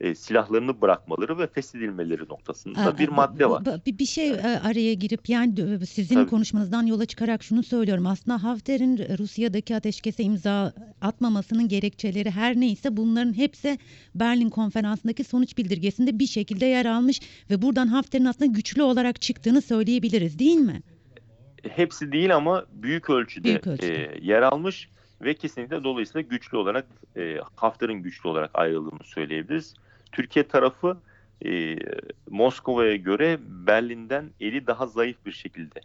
e, 0.00 0.14
silahlarını 0.14 0.80
bırakmaları 0.80 1.38
ve 1.38 1.46
feshedilmeleri 1.46 2.22
noktasında 2.28 2.80
Aa, 2.80 2.98
bir 2.98 3.08
madde 3.08 3.50
var. 3.50 3.64
Bir, 3.86 3.98
bir 3.98 4.06
şey 4.06 4.28
evet. 4.30 4.44
araya 4.64 4.94
girip 4.94 5.28
yani 5.28 5.54
sizin 5.86 6.14
Tabii. 6.14 6.30
konuşmanızdan 6.30 6.86
yola 6.86 7.06
çıkarak 7.06 7.42
şunu 7.42 7.62
söylüyorum. 7.62 8.06
Aslında 8.06 8.42
Hafter'in 8.42 9.18
Rusya'daki 9.18 9.76
ateşkese 9.76 10.22
imza 10.22 10.72
atmamasının 11.00 11.68
gerekçeleri 11.68 12.30
her 12.30 12.56
neyse 12.56 12.96
bunların 12.96 13.36
hepsi 13.36 13.78
Berlin 14.14 14.50
konferansındaki 14.50 15.24
sonuç 15.24 15.58
bildirgesinde 15.58 16.18
bir 16.18 16.26
şekilde 16.26 16.66
yer 16.66 16.86
almış 16.86 17.20
ve 17.50 17.62
buradan 17.62 17.86
Hafter'in 17.86 18.24
aslında 18.24 18.52
güçlü 18.52 18.82
olarak 18.82 19.20
çıktığını 19.20 19.62
söyleyebiliriz 19.62 20.38
değil 20.38 20.58
mi? 20.58 20.82
Hepsi 21.68 22.12
değil 22.12 22.36
ama 22.36 22.64
büyük 22.72 23.10
ölçüde, 23.10 23.44
büyük 23.44 23.66
ölçüde. 23.66 24.04
E, 24.04 24.18
yer 24.22 24.42
almış 24.42 24.88
ve 25.22 25.34
kesinlikle 25.34 25.84
dolayısıyla 25.84 26.28
güçlü 26.30 26.56
olarak 26.56 26.86
e, 27.16 27.36
Hafter'in 27.56 28.02
güçlü 28.02 28.28
olarak 28.28 28.50
ayrıldığını 28.54 29.04
söyleyebiliriz. 29.04 29.74
Türkiye 30.12 30.48
tarafı 30.48 30.96
e, 31.44 31.76
Moskova'ya 32.30 32.96
göre 32.96 33.38
Berlin'den 33.40 34.30
eli 34.40 34.66
daha 34.66 34.86
zayıf 34.86 35.16
bir 35.26 35.32
şekilde 35.32 35.80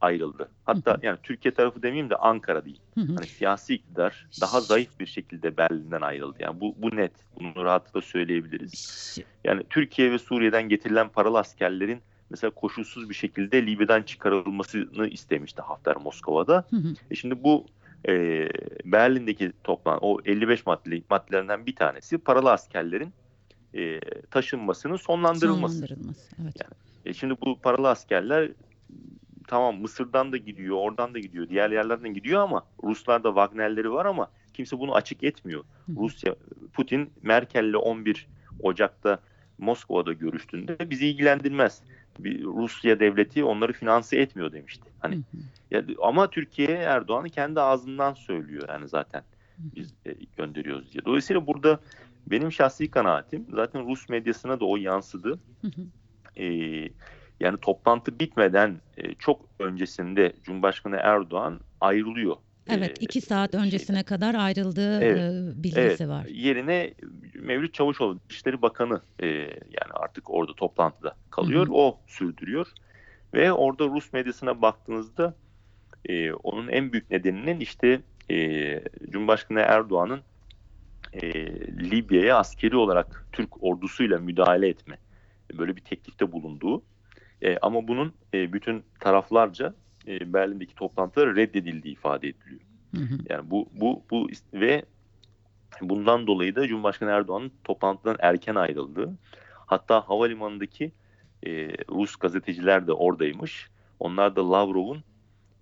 ayrıldı. 0.00 0.48
Hatta 0.64 0.94
hı 0.94 0.94
hı. 0.94 1.00
yani 1.02 1.18
Türkiye 1.22 1.54
tarafı 1.54 1.82
demeyeyim 1.82 2.10
de 2.10 2.16
Ankara 2.16 2.64
değil. 2.64 2.80
Hı 2.94 3.00
hı. 3.00 3.14
Hani 3.14 3.26
siyasi 3.26 3.74
iktidar 3.74 4.26
daha 4.40 4.60
zayıf 4.60 5.00
bir 5.00 5.06
şekilde 5.06 5.56
Berlin'den 5.56 6.00
ayrıldı. 6.00 6.36
Yani 6.40 6.60
bu 6.60 6.74
bu 6.78 6.96
net. 6.96 7.12
Bunu 7.40 7.64
rahatlıkla 7.64 8.00
söyleyebiliriz. 8.00 9.18
Yani 9.44 9.62
Türkiye 9.70 10.12
ve 10.12 10.18
Suriye'den 10.18 10.68
getirilen 10.68 11.08
paralı 11.08 11.38
askerlerin 11.38 12.00
mesela 12.30 12.50
koşulsuz 12.50 13.10
bir 13.10 13.14
şekilde 13.14 13.66
Libya'dan 13.66 14.02
çıkarılmasını 14.02 15.08
istemişti 15.08 15.62
Hafter 15.62 15.96
Moskova'da. 15.96 16.64
Hı 16.70 16.76
hı. 16.76 16.94
E 17.10 17.14
şimdi 17.14 17.42
bu 17.44 17.66
e, 18.08 18.48
Berlin'deki 18.84 19.52
toplan 19.64 19.98
o 20.02 20.18
55 20.24 20.66
maddeli 20.66 21.02
maddelerinden 21.10 21.66
bir 21.66 21.76
tanesi 21.76 22.18
paralı 22.18 22.52
askerlerin 22.52 23.12
e, 23.76 24.00
taşınmasının 24.30 24.96
sonlandırılması. 24.96 25.74
Sonlandırılması, 25.74 26.28
evet. 26.42 26.54
Yani, 26.60 26.74
e, 27.04 27.12
şimdi 27.14 27.34
bu 27.40 27.58
paralı 27.60 27.88
askerler 27.88 28.50
tamam 29.46 29.80
Mısır'dan 29.80 30.32
da 30.32 30.36
gidiyor, 30.36 30.76
oradan 30.76 31.14
da 31.14 31.18
gidiyor, 31.18 31.48
diğer 31.48 31.70
yerlerden 31.70 32.14
gidiyor 32.14 32.42
ama 32.42 32.66
Ruslarda 32.84 33.28
Wagner'leri 33.28 33.92
var 33.92 34.06
ama 34.06 34.30
kimse 34.54 34.78
bunu 34.78 34.94
açık 34.94 35.24
etmiyor. 35.24 35.64
Hı. 35.86 35.92
Rusya, 35.96 36.34
Putin 36.72 37.10
Merkel'le 37.22 37.74
11 37.74 38.28
Ocak'ta 38.62 39.18
Moskova'da 39.58 40.12
görüştüğünde 40.12 40.90
bizi 40.90 41.06
ilgilendirmez. 41.06 41.82
Bir 42.18 42.44
Rusya 42.44 43.00
devleti 43.00 43.44
onları 43.44 43.72
finanse 43.72 44.16
etmiyor 44.16 44.52
demişti. 44.52 44.90
Hani 45.00 45.20
ya, 45.70 45.84
ama 46.02 46.30
Türkiye 46.30 46.68
Erdoğan'ı 46.68 47.30
kendi 47.30 47.60
ağzından 47.60 48.14
söylüyor 48.14 48.68
yani 48.68 48.88
zaten 48.88 49.22
biz 49.58 49.94
e, 50.06 50.14
gönderiyoruz 50.36 50.92
diye. 50.92 51.04
Dolayısıyla 51.04 51.46
burada 51.46 51.80
benim 52.26 52.52
şahsi 52.52 52.90
kanaatim 52.90 53.46
zaten 53.52 53.88
Rus 53.88 54.08
medyasına 54.08 54.60
da 54.60 54.64
o 54.64 54.76
yansıdı. 54.76 55.38
Ee, 56.36 56.88
yani 57.40 57.58
toplantı 57.62 58.20
bitmeden 58.20 58.80
e, 58.96 59.14
çok 59.14 59.40
öncesinde 59.58 60.32
Cumhurbaşkanı 60.42 60.96
Erdoğan 60.96 61.60
ayrılıyor. 61.80 62.36
Evet 62.68 62.90
ee, 62.90 63.04
iki 63.04 63.20
saat 63.20 63.54
öncesine 63.54 63.96
şey, 63.96 64.04
kadar 64.04 64.34
ayrıldığı 64.34 65.00
evet, 65.02 65.18
e, 65.18 65.62
bilgisi 65.62 65.80
evet, 65.80 66.08
var. 66.08 66.24
Yerine 66.24 66.94
Mevlüt 67.34 67.74
Çavuşoğlu 67.74 68.18
Dışişleri 68.28 68.62
Bakanı 68.62 69.00
e, 69.20 69.26
yani 69.26 69.92
artık 69.92 70.30
orada 70.30 70.54
toplantıda 70.54 71.14
kalıyor. 71.30 71.66
Hı 71.66 71.70
hı. 71.70 71.74
O 71.74 71.98
sürdürüyor. 72.06 72.66
Ve 73.34 73.52
orada 73.52 73.84
Rus 73.84 74.12
medyasına 74.12 74.62
baktığınızda 74.62 75.34
e, 76.04 76.32
onun 76.32 76.68
en 76.68 76.92
büyük 76.92 77.10
nedeninin 77.10 77.60
işte 77.60 78.00
e, 78.30 78.80
Cumhurbaşkanı 79.10 79.60
Erdoğan'ın 79.60 80.20
e, 81.12 81.30
Libya'ya 81.90 82.38
askeri 82.38 82.76
olarak 82.76 83.26
Türk 83.32 83.64
ordusuyla 83.64 84.18
müdahale 84.18 84.68
etme 84.68 84.98
böyle 85.58 85.76
bir 85.76 85.80
teklifte 85.80 86.32
bulunduğu 86.32 86.82
e, 87.42 87.58
ama 87.58 87.88
bunun 87.88 88.12
e, 88.34 88.52
bütün 88.52 88.84
taraflarca 89.00 89.74
e, 90.08 90.32
Berlin'deki 90.32 90.74
toplantıları 90.74 91.36
reddedildiği 91.36 91.94
ifade 91.94 92.28
ediliyor. 92.28 92.60
Hı 92.94 93.00
hı. 93.00 93.18
Yani 93.28 93.50
bu 93.50 93.68
bu 93.80 94.02
bu 94.10 94.28
ve 94.54 94.84
bundan 95.80 96.26
dolayı 96.26 96.56
da 96.56 96.68
Cumhurbaşkanı 96.68 97.10
Erdoğan'ın 97.10 97.52
toplantıdan 97.64 98.16
erken 98.20 98.54
ayrıldığı 98.54 99.12
hatta 99.66 100.08
havalimanındaki 100.08 100.92
e, 101.46 101.68
Rus 101.90 102.16
gazeteciler 102.16 102.86
de 102.86 102.92
oradaymış. 102.92 103.70
Onlar 104.00 104.36
da 104.36 104.50
Lavrov'un 104.50 105.04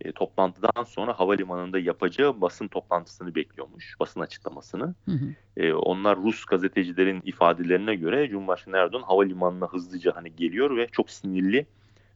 e, 0.05 0.13
toplantıdan 0.13 0.85
sonra 0.85 1.19
havalimanında 1.19 1.79
yapacağı 1.79 2.41
basın 2.41 2.69
toplantısını 2.69 3.35
bekliyormuş. 3.35 3.97
Basın 4.01 4.21
açıklamasını. 4.21 4.95
Hı 5.05 5.13
hı. 5.13 5.35
E, 5.57 5.73
onlar 5.73 6.17
Rus 6.17 6.45
gazetecilerin 6.45 7.23
ifadelerine 7.25 7.95
göre 7.95 8.29
Cumhurbaşkanı 8.29 8.77
Erdoğan 8.77 9.03
havalimanına 9.03 9.67
hızlıca 9.67 10.17
hani 10.17 10.37
geliyor 10.37 10.77
ve 10.77 10.87
çok 10.93 11.11
sinirli 11.11 11.67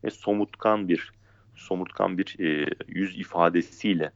ve 0.04 0.10
somutkan 0.10 0.88
bir 0.88 1.12
somutkan 1.56 2.18
bir 2.18 2.36
e, 2.40 2.66
yüz 2.88 3.18
ifadesiyle 3.18 4.12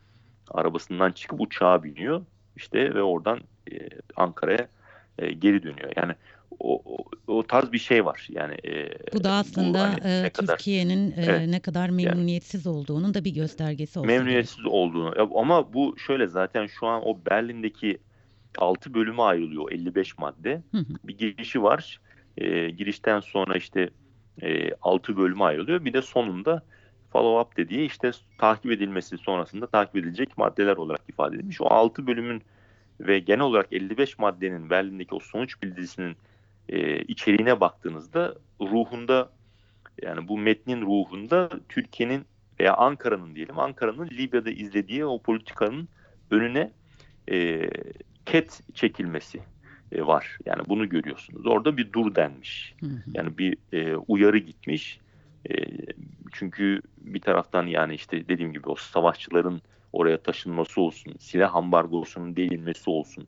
arabasından 0.51 1.13
çıkıp 1.13 1.41
uçağa 1.41 1.83
biniyor. 1.83 2.23
İşte 2.57 2.95
ve 2.95 3.03
oradan 3.03 3.41
e, 3.73 3.89
Ankara'ya 4.17 4.69
e, 5.19 5.33
geri 5.33 5.63
dönüyor. 5.63 5.93
Yani 5.97 6.15
o, 6.61 6.83
o, 7.27 7.43
tarz 7.43 7.73
bir 7.73 7.79
şey 7.79 8.05
var. 8.05 8.29
Yani 8.31 8.55
e, 8.65 8.91
bu 9.15 9.25
da 9.25 9.33
aslında 9.33 9.79
bu, 9.79 10.05
hani, 10.05 10.27
e, 10.27 10.31
Türkiye'nin 10.31 11.11
e, 11.11 11.15
evet, 11.17 11.49
ne 11.49 11.61
kadar 11.61 11.91
memnuniyetsiz 11.91 12.67
yani, 12.67 12.77
olduğunun 12.77 13.15
da 13.15 13.25
bir 13.25 13.35
göstergesi 13.35 13.99
olsa 13.99 14.07
Memnuniyetsiz 14.07 14.57
gerek. 14.57 14.73
olduğunu. 14.73 15.15
Ama 15.35 15.73
bu 15.73 15.99
şöyle 15.99 16.27
zaten 16.27 16.67
şu 16.67 16.87
an 16.87 17.09
o 17.09 17.19
Berlin'deki 17.31 17.99
6 18.59 18.95
bölüme 18.95 19.23
ayrılıyor 19.23 19.73
55 19.73 20.19
madde. 20.19 20.63
Hı 20.71 20.79
hı. 20.79 20.95
Bir 21.05 21.19
girişi 21.19 21.63
var. 21.63 22.01
E, 22.39 22.71
girişten 22.71 23.21
sonra 23.21 23.57
işte 23.57 23.91
e, 24.43 24.71
6 24.83 25.17
bölüme 25.17 25.45
ayrılıyor. 25.45 25.85
Bir 25.85 25.93
de 25.93 26.03
sonunda 26.03 26.63
follow 27.13 27.41
up 27.41 27.57
dediği 27.57 27.87
işte 27.87 28.11
takip 28.39 28.73
edilmesi 28.73 29.19
sonrasında 29.19 29.67
takip 29.67 29.97
edilecek 29.97 30.39
maddeler 30.39 30.77
olarak 30.77 31.01
ifade 31.09 31.37
edilmiş. 31.37 31.61
O 31.61 31.67
6 31.67 32.07
bölümün 32.07 32.43
ve 33.01 33.19
genel 33.19 33.41
olarak 33.41 33.73
55 33.73 34.19
maddenin 34.19 34.71
Berlin'deki 34.71 35.15
o 35.15 35.21
sonuç 35.21 35.63
bildirisinin 35.63 36.17
e, 36.73 37.03
içeriğine 37.03 37.61
baktığınızda 37.61 38.35
ruhunda 38.61 39.31
yani 40.03 40.29
bu 40.29 40.39
metnin 40.39 40.83
ruhunda 40.83 41.51
Türkiye'nin 41.69 42.25
veya 42.61 42.75
Ankara'nın 42.75 43.35
diyelim 43.35 43.59
Ankara'nın 43.59 44.11
Libya'da 44.11 44.51
izlediği 44.51 45.05
o 45.05 45.23
politikanın 45.23 45.89
önüne 46.31 46.71
e, 47.31 47.71
ket 48.27 48.61
çekilmesi 48.75 49.41
e, 49.93 50.07
var. 50.07 50.39
Yani 50.47 50.63
bunu 50.69 50.89
görüyorsunuz. 50.89 51.47
Orada 51.47 51.77
bir 51.77 51.93
dur 51.93 52.15
denmiş. 52.15 52.75
Hı 52.81 52.87
hı. 52.87 53.03
Yani 53.15 53.39
bir 53.39 53.57
e, 53.73 53.97
uyarı 53.97 54.39
gitmiş. 54.39 55.01
E, 55.51 55.55
çünkü 56.33 56.83
bir 57.01 57.21
taraftan 57.21 57.67
yani 57.67 57.95
işte 57.95 58.29
dediğim 58.29 58.53
gibi 58.53 58.69
o 58.69 58.75
savaşçıların 58.75 59.63
oraya 59.93 60.23
taşınması 60.23 60.81
olsun, 60.81 61.15
silah 61.19 61.55
ambargosunun 61.55 62.37
değinmesi 62.37 62.91
olsun, 62.91 63.27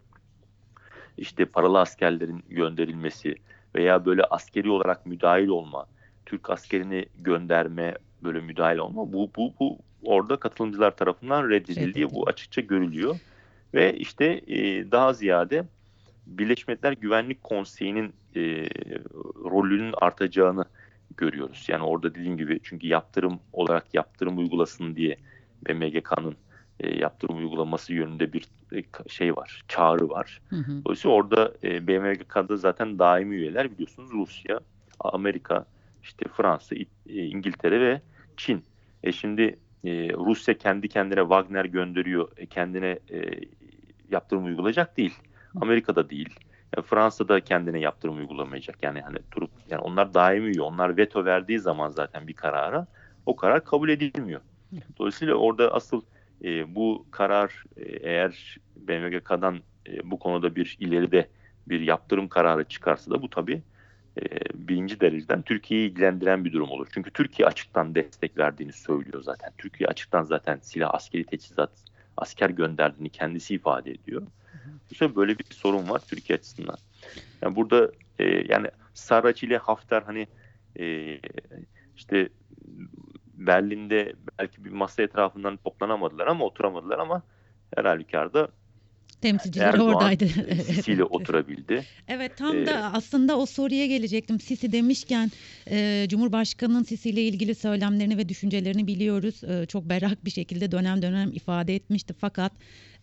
işte 1.19 1.45
paralı 1.45 1.81
askerlerin 1.81 2.43
gönderilmesi 2.49 3.35
veya 3.75 4.05
böyle 4.05 4.25
askeri 4.25 4.71
olarak 4.71 5.07
müdahil 5.07 5.49
olma, 5.49 5.87
Türk 6.27 6.51
askerini 6.51 7.07
gönderme, 7.19 7.95
böyle 8.23 8.41
müdahil 8.41 8.79
olma 8.79 9.13
bu, 9.13 9.31
bu, 9.37 9.55
bu 9.61 9.79
orada 10.03 10.37
katılımcılar 10.37 10.97
tarafından 10.97 11.51
reddedildiği 11.51 12.11
bu 12.11 12.29
açıkça 12.29 12.61
görülüyor. 12.61 13.17
Ve 13.75 13.97
işte 13.97 14.25
e, 14.47 14.91
daha 14.91 15.13
ziyade 15.13 15.65
Birleşmiş 16.27 16.69
Milletler 16.69 16.93
Güvenlik 16.93 17.45
Konseyi'nin 17.45 18.13
e, 18.37 18.41
rolünün 19.45 19.95
artacağını 20.01 20.65
görüyoruz. 21.17 21.67
Yani 21.69 21.83
orada 21.83 22.15
dediğim 22.15 22.37
gibi 22.37 22.61
çünkü 22.63 22.87
yaptırım 22.87 23.41
olarak 23.53 23.95
yaptırım 23.95 24.39
uygulasın 24.39 24.97
diye 24.97 25.17
BMGK'nın 25.69 26.37
e, 26.81 26.99
yaptırım 26.99 27.37
uygulaması 27.37 27.93
yönünde 27.93 28.33
bir 28.33 28.45
e, 28.73 28.83
şey 29.09 29.37
var, 29.37 29.63
çağrı 29.69 30.09
var. 30.09 30.41
Hı 30.49 30.57
hı. 30.57 30.85
Dolayısıyla 30.85 31.17
orada 31.17 31.53
e, 31.65 31.87
BMGK'da 31.87 32.57
zaten 32.57 32.99
daimi 32.99 33.37
üyeler 33.37 33.71
biliyorsunuz 33.71 34.11
Rusya, 34.13 34.61
Amerika, 35.01 35.67
işte 36.03 36.29
Fransa, 36.29 36.75
e, 36.75 36.85
İngiltere 37.07 37.81
ve 37.81 38.01
Çin. 38.37 38.65
E 39.03 39.13
şimdi 39.13 39.59
e, 39.85 40.13
Rusya 40.13 40.59
kendi 40.59 40.89
kendine 40.89 41.21
Wagner 41.21 41.65
gönderiyor, 41.65 42.29
e, 42.37 42.47
kendine 42.47 42.99
e, 43.13 43.31
yaptırım 44.11 44.45
uygulayacak 44.45 44.97
değil. 44.97 45.15
Amerika'da 45.61 46.11
değil. 46.11 46.35
Yani 46.77 46.87
Fransa'da 46.87 47.41
kendine 47.41 47.81
yaptırım 47.81 48.17
uygulamayacak. 48.17 48.83
Yani 48.83 49.01
hani 49.01 49.19
durup 49.37 49.51
yani 49.71 49.81
onlar 49.81 50.15
daimi 50.15 50.47
üye. 50.47 50.63
Onlar 50.63 50.97
veto 50.97 51.25
verdiği 51.25 51.59
zaman 51.59 51.89
zaten 51.89 52.29
bir 52.29 52.33
karara 52.33 52.87
o 53.27 53.37
karar 53.37 53.65
kabul 53.65 53.89
edilmiyor. 53.89 54.41
Dolayısıyla 54.99 55.35
orada 55.35 55.75
asıl 55.75 56.03
e, 56.45 56.75
bu 56.75 57.07
karar 57.11 57.65
e, 57.77 57.83
eğer 57.83 58.59
BMGK'dan 58.77 59.61
e, 59.89 60.11
bu 60.11 60.19
konuda 60.19 60.57
bir 60.57 60.77
ileride 60.81 61.29
bir 61.69 61.81
yaptırım 61.81 62.29
kararı 62.29 62.65
çıkarsa 62.65 63.11
da 63.11 63.23
bu 63.23 63.31
tabii 63.31 63.63
e, 64.23 64.25
birinci 64.55 65.01
dereceden 65.01 65.43
Türkiye'yi 65.43 65.91
ilgilendiren 65.91 66.45
bir 66.45 66.53
durum 66.53 66.71
olur. 66.71 66.87
Çünkü 66.95 67.11
Türkiye 67.11 67.49
açıktan 67.49 67.95
destek 67.95 68.39
verdiğini 68.39 68.73
söylüyor 68.73 69.23
zaten. 69.23 69.53
Türkiye 69.59 69.89
açıktan 69.89 70.23
zaten 70.23 70.59
silah, 70.63 70.95
askeri 70.95 71.25
teçhizat, 71.25 71.71
asker 72.17 72.51
gönderdiğini 72.51 73.11
kendisi 73.11 73.55
ifade 73.55 73.91
ediyor. 73.91 74.23
Bu 74.91 74.95
sefer 74.95 75.17
böyle 75.17 75.39
bir 75.39 75.45
sorun 75.51 75.89
var 75.89 76.03
Türkiye 76.09 76.39
açısından. 76.39 76.77
Yani 77.43 77.57
burada 77.57 77.93
e, 78.19 78.25
yani 78.25 78.69
Saraç 78.95 79.43
ile 79.43 79.57
Hafter 79.57 80.03
hani 80.03 80.27
e, 80.79 81.19
işte 81.97 82.29
Berlin'de 83.37 84.13
belki 84.39 84.65
bir 84.65 84.71
masa 84.71 85.03
etrafından 85.03 85.57
toplanamadılar 85.57 86.27
ama 86.27 86.45
oturamadılar 86.45 86.99
ama 86.99 87.23
her 87.77 87.85
halükarda 87.85 88.49
temsilcileri 89.25 89.69
Erdoğan, 89.69 89.95
oradaydı. 89.95 90.27
Sisi 90.63 90.93
ile 90.93 91.05
oturabildi. 91.05 91.85
Evet 92.09 92.37
tam 92.37 92.57
ee, 92.57 92.67
da 92.67 92.93
aslında 92.93 93.39
o 93.39 93.47
soruya 93.47 93.87
gelecektim. 93.87 94.41
Sisi 94.41 94.73
demişken 94.73 95.31
e, 95.71 96.07
Cumhurbaşkanı'nın 96.09 96.83
Sisi 96.83 97.11
ile 97.11 97.23
ilgili 97.23 97.55
söylemlerini 97.55 98.19
ve 98.19 98.29
düşüncelerini 98.29 98.87
biliyoruz. 98.87 99.45
E, 99.45 99.67
çok 99.67 99.89
berrak 99.89 100.25
bir 100.25 100.31
şekilde 100.31 100.73
dönem 100.73 101.03
dönem 101.03 101.33
ifade 101.33 101.75
etmişti. 101.75 102.15
Fakat 102.19 102.53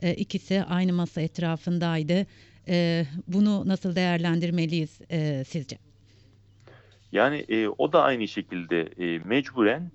e, 0.01 0.13
ikisi 0.13 0.63
aynı 0.63 0.93
masa 0.93 1.21
etrafındaydı. 1.21 2.25
E, 2.67 3.05
bunu 3.27 3.67
nasıl 3.67 3.95
değerlendirmeliyiz 3.95 5.01
e, 5.11 5.43
sizce? 5.47 5.77
Yani 7.11 7.45
e, 7.49 7.67
o 7.67 7.93
da 7.93 8.03
aynı 8.03 8.27
şekilde 8.27 8.81
e, 8.81 9.19
mecburen 9.19 9.91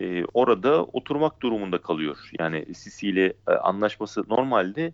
e, 0.00 0.24
orada 0.34 0.84
oturmak 0.84 1.42
durumunda 1.42 1.78
kalıyor. 1.78 2.16
Yani 2.38 2.74
Sisi 2.74 3.08
ile 3.08 3.32
e, 3.48 3.52
anlaşması 3.52 4.24
normalde 4.28 4.92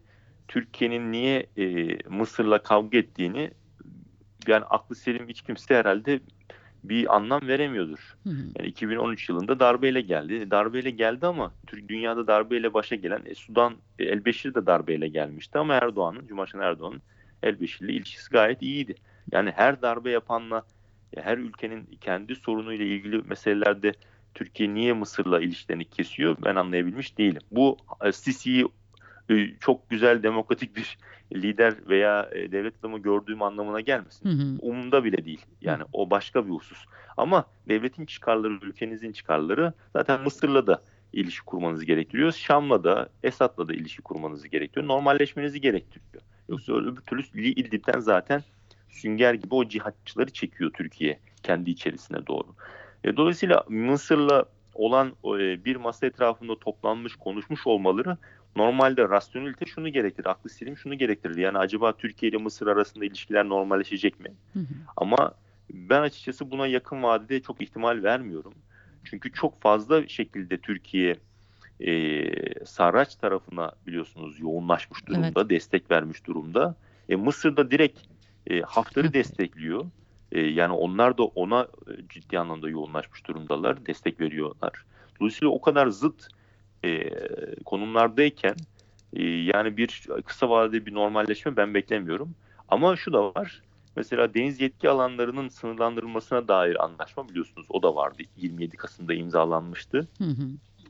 Türkiye'nin 0.48 1.12
niye 1.12 1.46
e, 1.56 1.98
Mısır'la 2.08 2.62
kavga 2.62 2.98
ettiğini 2.98 3.50
yani 4.46 4.64
aklı 4.64 4.94
selim 4.96 5.28
hiç 5.28 5.42
kimse 5.42 5.74
herhalde 5.74 6.20
bir 6.84 7.16
anlam 7.16 7.40
veremiyordur. 7.48 8.16
Hı 8.22 8.30
hı. 8.30 8.42
Yani 8.58 8.68
2013 8.68 9.28
yılında 9.28 9.60
darbeyle 9.60 10.00
geldi. 10.00 10.50
Darbeyle 10.50 10.90
geldi 10.90 11.26
ama 11.26 11.52
dünyada 11.88 12.26
darbeyle 12.26 12.74
başa 12.74 12.96
gelen 12.96 13.22
e, 13.26 13.34
Sudan 13.34 13.74
e, 13.98 14.04
Elbeşir 14.04 14.54
de 14.54 14.66
darbeyle 14.66 15.08
gelmişti 15.08 15.58
ama 15.58 15.74
Erdoğan'ın 15.74 16.26
Cumhurbaşkanı 16.26 16.62
Erdoğan'ın 16.62 17.02
Elbeşir'le 17.42 17.88
ilişkisi 17.88 18.30
gayet 18.30 18.62
iyiydi. 18.62 18.94
Yani 19.32 19.50
her 19.50 19.82
darbe 19.82 20.10
yapanla 20.10 20.64
her 21.16 21.38
ülkenin 21.38 21.88
kendi 22.00 22.36
sorunuyla 22.36 22.84
ilgili 22.84 23.22
meselelerde 23.22 23.92
Türkiye 24.36 24.74
niye 24.74 24.92
Mısır'la 24.92 25.40
ilişkilerini 25.40 25.84
kesiyor 25.84 26.36
ben 26.44 26.56
anlayabilmiş 26.56 27.18
değilim. 27.18 27.42
Bu 27.50 27.76
e, 28.04 28.12
Sisi'yi 28.12 28.68
e, 29.30 29.34
çok 29.60 29.90
güzel 29.90 30.22
demokratik 30.22 30.76
bir 30.76 30.98
lider 31.34 31.74
veya 31.88 32.30
e, 32.32 32.52
devlet 32.52 32.74
adamı 32.80 32.98
gördüğüm 32.98 33.42
anlamına 33.42 33.80
gelmesin. 33.80 34.30
Hı 34.30 34.42
hı. 34.42 34.56
Umumda 34.60 35.04
bile 35.04 35.24
değil. 35.24 35.40
Yani 35.60 35.82
o 35.92 36.10
başka 36.10 36.46
bir 36.46 36.50
husus. 36.50 36.84
Ama 37.16 37.44
devletin 37.68 38.06
çıkarları, 38.06 38.52
ülkenizin 38.52 39.12
çıkarları 39.12 39.72
zaten 39.92 40.22
Mısır'la 40.22 40.66
da 40.66 40.82
ilişki 41.12 41.44
kurmanızı 41.44 41.84
gerektiriyor. 41.84 42.32
Şam'la 42.32 42.84
da, 42.84 43.08
Esad'la 43.22 43.68
da 43.68 43.74
ilişki 43.74 44.02
kurmanızı 44.02 44.48
gerektiriyor. 44.48 44.88
Normalleşmenizi 44.88 45.60
gerektiriyor. 45.60 46.22
Yoksa 46.48 46.72
öbür 46.72 47.00
türlü 47.00 47.46
İdlib'den 47.46 48.00
zaten 48.00 48.42
sünger 48.88 49.34
gibi 49.34 49.54
o 49.54 49.68
cihatçıları 49.68 50.30
çekiyor 50.32 50.70
Türkiye 50.70 51.18
kendi 51.42 51.70
içerisine 51.70 52.26
doğru. 52.26 52.48
E, 53.06 53.16
dolayısıyla 53.16 53.64
Mısır'la 53.68 54.44
olan 54.74 55.12
e, 55.24 55.64
bir 55.64 55.76
masa 55.76 56.06
etrafında 56.06 56.58
toplanmış, 56.58 57.16
konuşmuş 57.16 57.66
olmaları 57.66 58.16
normalde 58.56 59.08
rasyonelite 59.08 59.66
şunu 59.66 59.88
gerektirir, 59.88 60.26
aklı 60.26 60.50
selim 60.50 60.76
şunu 60.76 60.94
gerektirir. 60.94 61.36
Yani 61.36 61.58
acaba 61.58 61.92
Türkiye 61.92 62.30
ile 62.30 62.36
Mısır 62.36 62.66
arasında 62.66 63.04
ilişkiler 63.04 63.48
normalleşecek 63.48 64.20
mi? 64.20 64.32
Hı 64.52 64.58
hı. 64.58 64.64
Ama 64.96 65.32
ben 65.70 66.02
açıkçası 66.02 66.50
buna 66.50 66.66
yakın 66.66 67.02
vadede 67.02 67.40
çok 67.40 67.62
ihtimal 67.62 68.02
vermiyorum. 68.02 68.54
Çünkü 69.04 69.32
çok 69.32 69.62
fazla 69.62 70.08
şekilde 70.08 70.58
Türkiye 70.58 71.16
e, 71.80 72.64
Sarraç 72.64 73.14
tarafına 73.14 73.72
biliyorsunuz 73.86 74.40
yoğunlaşmış 74.40 75.06
durumda, 75.06 75.40
evet. 75.40 75.50
destek 75.50 75.90
vermiş 75.90 76.26
durumda. 76.26 76.74
E, 77.08 77.16
Mısır'da 77.16 77.70
direkt 77.70 78.00
e, 78.46 78.60
Hafter'ı 78.60 79.12
destekliyor. 79.12 79.84
E, 80.32 80.40
yani 80.40 80.72
onlar 80.72 81.18
da 81.18 81.24
ona 81.24 81.62
e, 81.62 82.08
ciddi 82.08 82.38
anlamda 82.38 82.68
yoğunlaşmış 82.68 83.26
durumdalar, 83.26 83.86
destek 83.86 84.20
veriyorlar. 84.20 84.72
Dolayısıyla 85.20 85.54
o 85.54 85.60
kadar 85.60 85.86
zıt 85.86 86.28
e, 86.84 87.10
konumlardayken 87.64 88.54
e, 89.12 89.22
yani 89.22 89.76
bir 89.76 90.02
kısa 90.26 90.50
vadede 90.50 90.86
bir 90.86 90.94
normalleşme 90.94 91.56
ben 91.56 91.74
beklemiyorum. 91.74 92.34
Ama 92.68 92.96
şu 92.96 93.12
da 93.12 93.34
var. 93.34 93.62
Mesela 93.96 94.34
deniz 94.34 94.60
yetki 94.60 94.88
alanlarının 94.88 95.48
sınırlandırılmasına 95.48 96.48
dair 96.48 96.84
anlaşma 96.84 97.28
biliyorsunuz 97.28 97.66
o 97.70 97.82
da 97.82 97.94
vardı. 97.94 98.22
27 98.36 98.76
Kasım'da 98.76 99.14
imzalanmıştı. 99.14 100.08
Hı 100.18 100.24
hı. 100.24 100.48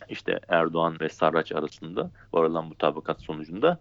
İşte 0.08 0.40
Erdoğan 0.48 0.96
ve 1.00 1.08
Sarraç 1.08 1.52
arasında 1.52 2.10
varılan 2.32 2.64
mutabakat 2.64 3.20
sonucunda. 3.20 3.80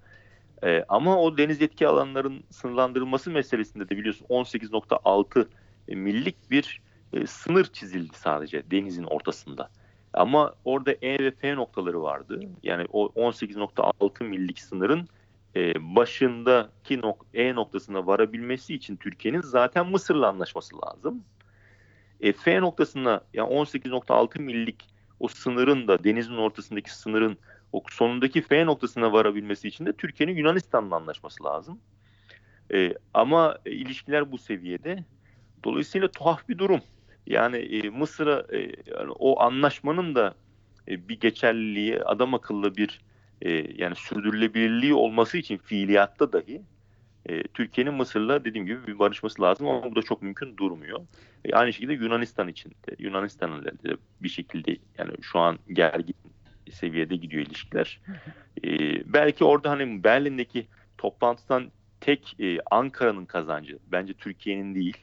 Ee, 0.65 0.85
ama 0.89 1.17
o 1.21 1.37
deniz 1.37 1.61
yetki 1.61 1.87
alanların 1.87 2.43
sınırlandırılması 2.49 3.31
meselesinde 3.31 3.89
de 3.89 3.97
biliyorsun 3.97 4.25
18.6 4.25 5.47
millik 5.87 6.51
bir 6.51 6.81
e, 7.13 7.27
sınır 7.27 7.65
çizildi 7.65 8.15
sadece 8.15 8.71
denizin 8.71 9.03
ortasında. 9.03 9.69
Ama 10.13 10.53
orada 10.65 10.91
E 10.91 11.19
ve 11.19 11.31
F 11.31 11.55
noktaları 11.55 12.01
vardı. 12.01 12.39
Yani 12.63 12.85
o 12.91 13.05
18.6 13.07 14.23
millik 14.23 14.59
sınırın 14.59 15.07
e, 15.55 15.95
başındaki 15.95 17.01
nok 17.01 17.25
E 17.33 17.55
noktasına 17.55 18.07
varabilmesi 18.07 18.75
için 18.75 18.95
Türkiye'nin 18.95 19.41
zaten 19.41 19.87
Mısır'la 19.87 20.27
anlaşması 20.27 20.75
lazım. 20.85 21.23
E, 22.21 22.33
F 22.33 22.61
noktasına 22.61 23.21
yani 23.33 23.53
18.6 23.53 24.41
millik 24.41 24.89
o 25.19 25.27
sınırın 25.27 25.87
da 25.87 26.03
denizin 26.03 26.37
ortasındaki 26.37 26.95
sınırın 26.95 27.37
o 27.75 27.83
sonundaki 27.89 28.41
F 28.41 28.65
noktasına 28.65 29.13
varabilmesi 29.13 29.67
için 29.67 29.85
de 29.85 29.93
Türkiye'nin 29.93 30.35
Yunanistan'la 30.35 30.95
anlaşması 30.95 31.43
lazım. 31.43 31.79
E, 32.73 32.93
ama 33.13 33.57
e, 33.65 33.71
ilişkiler 33.71 34.31
bu 34.31 34.37
seviyede. 34.37 35.03
Dolayısıyla 35.63 36.07
tuhaf 36.07 36.49
bir 36.49 36.57
durum. 36.57 36.81
Yani 37.27 37.57
e, 37.57 37.89
Mısır'a 37.89 38.45
e, 38.53 38.59
yani 38.85 39.11
o 39.19 39.41
anlaşmanın 39.41 40.15
da 40.15 40.35
e, 40.87 41.09
bir 41.09 41.19
geçerliliği, 41.19 42.03
adam 42.03 42.33
akıllı 42.33 42.75
bir 42.75 43.01
e, 43.41 43.51
yani 43.81 43.95
sürdürülebilirliği 43.95 44.93
olması 44.93 45.37
için 45.37 45.57
fiiliyatta 45.57 46.33
dahi 46.33 46.61
e, 47.25 47.43
Türkiye'nin 47.43 47.93
Mısır'la 47.93 48.45
dediğim 48.45 48.65
gibi 48.65 48.87
bir 48.87 48.99
barışması 48.99 49.41
lazım 49.41 49.67
ama 49.67 49.91
bu 49.91 49.95
da 49.95 50.01
çok 50.01 50.21
mümkün 50.21 50.57
durmuyor. 50.57 50.99
E, 51.45 51.53
aynı 51.53 51.73
şekilde 51.73 51.93
Yunanistan 51.93 52.47
için 52.47 52.69
de 52.69 52.95
Yunanistan'la 52.99 53.65
de 53.65 53.97
bir 54.21 54.29
şekilde 54.29 54.77
yani 54.97 55.11
şu 55.21 55.39
an 55.39 55.59
gergin 55.73 56.15
seviyede 56.71 57.15
gidiyor 57.15 57.45
ilişkiler. 57.45 58.01
E, 58.63 58.69
belki 59.13 59.43
orada 59.43 59.69
hani 59.69 60.03
Berlin'deki 60.03 60.67
toplantıdan 60.97 61.71
tek 62.01 62.35
e, 62.39 62.59
Ankara'nın 62.71 63.25
kazancı 63.25 63.79
bence 63.91 64.13
Türkiye'nin 64.13 64.75
değil. 64.75 64.97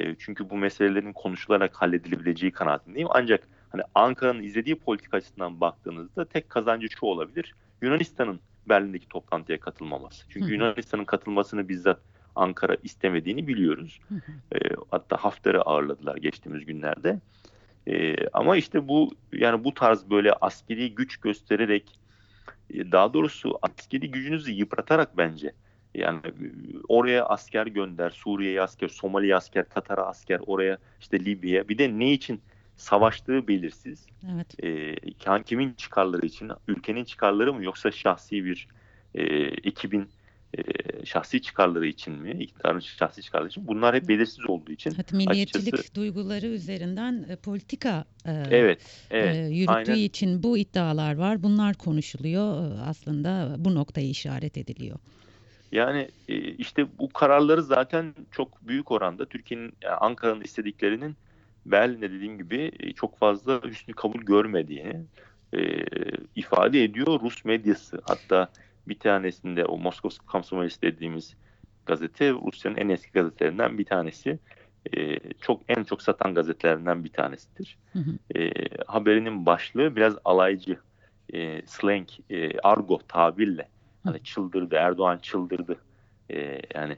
E, 0.00 0.14
çünkü 0.18 0.50
bu 0.50 0.56
meselelerin 0.56 1.12
konuşularak 1.12 1.74
halledilebileceği 1.74 2.52
kanaatindeyim. 2.52 3.08
Ancak 3.10 3.48
hani 3.70 3.82
Ankara'nın 3.94 4.42
izlediği 4.42 4.76
politik 4.76 5.14
açısından 5.14 5.60
baktığınızda 5.60 6.24
tek 6.24 6.50
kazancı 6.50 6.88
şu 6.88 7.06
olabilir. 7.06 7.54
Yunanistan'ın 7.82 8.40
Berlin'deki 8.68 9.08
toplantıya 9.08 9.60
katılmaması. 9.60 10.24
Çünkü 10.28 10.52
Yunanistan'ın 10.52 11.04
katılmasını 11.04 11.68
bizzat 11.68 12.00
Ankara 12.36 12.76
istemediğini 12.82 13.48
biliyoruz. 13.48 14.00
E, 14.54 14.58
hatta 14.90 15.16
Hafter'i 15.16 15.58
ağırladılar 15.60 16.16
geçtiğimiz 16.16 16.66
günlerde. 16.66 17.20
E, 17.88 18.16
ama 18.32 18.56
işte 18.56 18.88
bu 18.88 19.10
yani 19.32 19.64
bu 19.64 19.74
tarz 19.74 20.10
böyle 20.10 20.32
askeri 20.32 20.94
güç 20.94 21.16
göstererek 21.16 22.00
e, 22.70 22.92
daha 22.92 23.12
doğrusu 23.12 23.58
askeri 23.62 24.10
gücünüzü 24.10 24.52
yıpratarak 24.52 25.16
bence 25.16 25.52
yani 25.94 26.20
e, 26.26 26.32
oraya 26.88 27.24
asker 27.24 27.66
gönder, 27.66 28.10
Suriye'ye 28.10 28.62
asker, 28.62 28.88
Somali'ye 28.88 29.36
asker, 29.36 29.68
Katar'a 29.68 30.06
asker, 30.06 30.40
oraya 30.46 30.78
işte 31.00 31.24
Libya'ya. 31.24 31.68
Bir 31.68 31.78
de 31.78 31.98
ne 31.98 32.12
için 32.12 32.40
savaştığı 32.76 33.48
belirsiz. 33.48 34.06
Evet. 34.34 34.64
E, 34.64 35.42
kimin 35.44 35.72
çıkarları 35.72 36.26
için? 36.26 36.50
Ülkenin 36.68 37.04
çıkarları 37.04 37.54
mı 37.54 37.64
yoksa 37.64 37.90
şahsi 37.90 38.44
bir 38.44 38.68
e, 39.14 39.24
ekibin 39.44 40.08
şahsi 41.04 41.42
çıkarları 41.42 41.86
için 41.86 42.14
mi? 42.14 42.36
İktidarın 42.40 42.80
şahsi 42.80 43.22
çıkarları 43.22 43.48
için. 43.48 43.68
Bunlar 43.68 43.94
hep 43.94 44.08
belirsiz 44.08 44.50
olduğu 44.50 44.72
için. 44.72 44.90
Hatta 44.90 45.16
milliyetçilik 45.16 45.74
açıkçası, 45.74 45.94
duyguları 45.94 46.46
üzerinden 46.46 47.26
e, 47.28 47.36
politika 47.36 48.04
e, 48.24 48.32
evet, 48.50 48.80
evet, 49.10 49.36
e, 49.36 49.38
yürüttüğü 49.38 49.72
aynen. 49.72 49.94
için 49.94 50.42
bu 50.42 50.58
iddialar 50.58 51.16
var. 51.16 51.42
Bunlar 51.42 51.74
konuşuluyor. 51.74 52.70
E, 52.70 52.80
aslında 52.80 53.56
bu 53.58 53.74
noktayı 53.74 54.10
işaret 54.10 54.56
ediliyor. 54.56 54.98
Yani 55.72 56.08
e, 56.28 56.34
işte 56.38 56.86
bu 56.98 57.08
kararları 57.08 57.62
zaten 57.62 58.14
çok 58.30 58.68
büyük 58.68 58.90
oranda 58.90 59.26
Türkiye'nin 59.26 59.72
Ankara'nın 60.00 60.40
istediklerinin 60.40 61.16
Berlin'de 61.66 62.12
dediğim 62.12 62.38
gibi 62.38 62.72
e, 62.80 62.92
çok 62.92 63.18
fazla 63.18 63.62
hüsnü 63.64 63.94
kabul 63.94 64.20
görmediğini 64.20 65.04
e, 65.54 65.58
ifade 66.36 66.84
ediyor 66.84 67.20
Rus 67.20 67.44
medyası. 67.44 68.00
Hatta 68.04 68.48
bir 68.88 68.98
tanesinde 68.98 69.64
o 69.64 69.78
Moskova 69.78 70.12
Komsomolist 70.26 70.82
dediğimiz 70.82 71.36
gazete 71.86 72.32
Rusya'nın 72.32 72.76
en 72.76 72.88
eski 72.88 73.12
gazetelerinden 73.12 73.78
bir 73.78 73.84
tanesi. 73.84 74.38
E, 74.96 75.18
çok 75.40 75.62
en 75.68 75.84
çok 75.84 76.02
satan 76.02 76.34
gazetelerinden 76.34 77.04
bir 77.04 77.08
tanesidir. 77.08 77.78
Hı 77.92 77.98
hı. 77.98 78.38
E, 78.38 78.52
haberinin 78.86 79.46
başlığı 79.46 79.96
biraz 79.96 80.14
alaycı, 80.24 80.78
e, 81.32 81.66
slang, 81.66 82.08
e, 82.30 82.58
argo 82.58 82.98
tabirle 83.08 83.68
hani 84.04 84.22
çıldırdı, 84.22 84.74
Erdoğan 84.74 85.18
çıldırdı. 85.18 85.76
E, 86.30 86.62
yani 86.74 86.96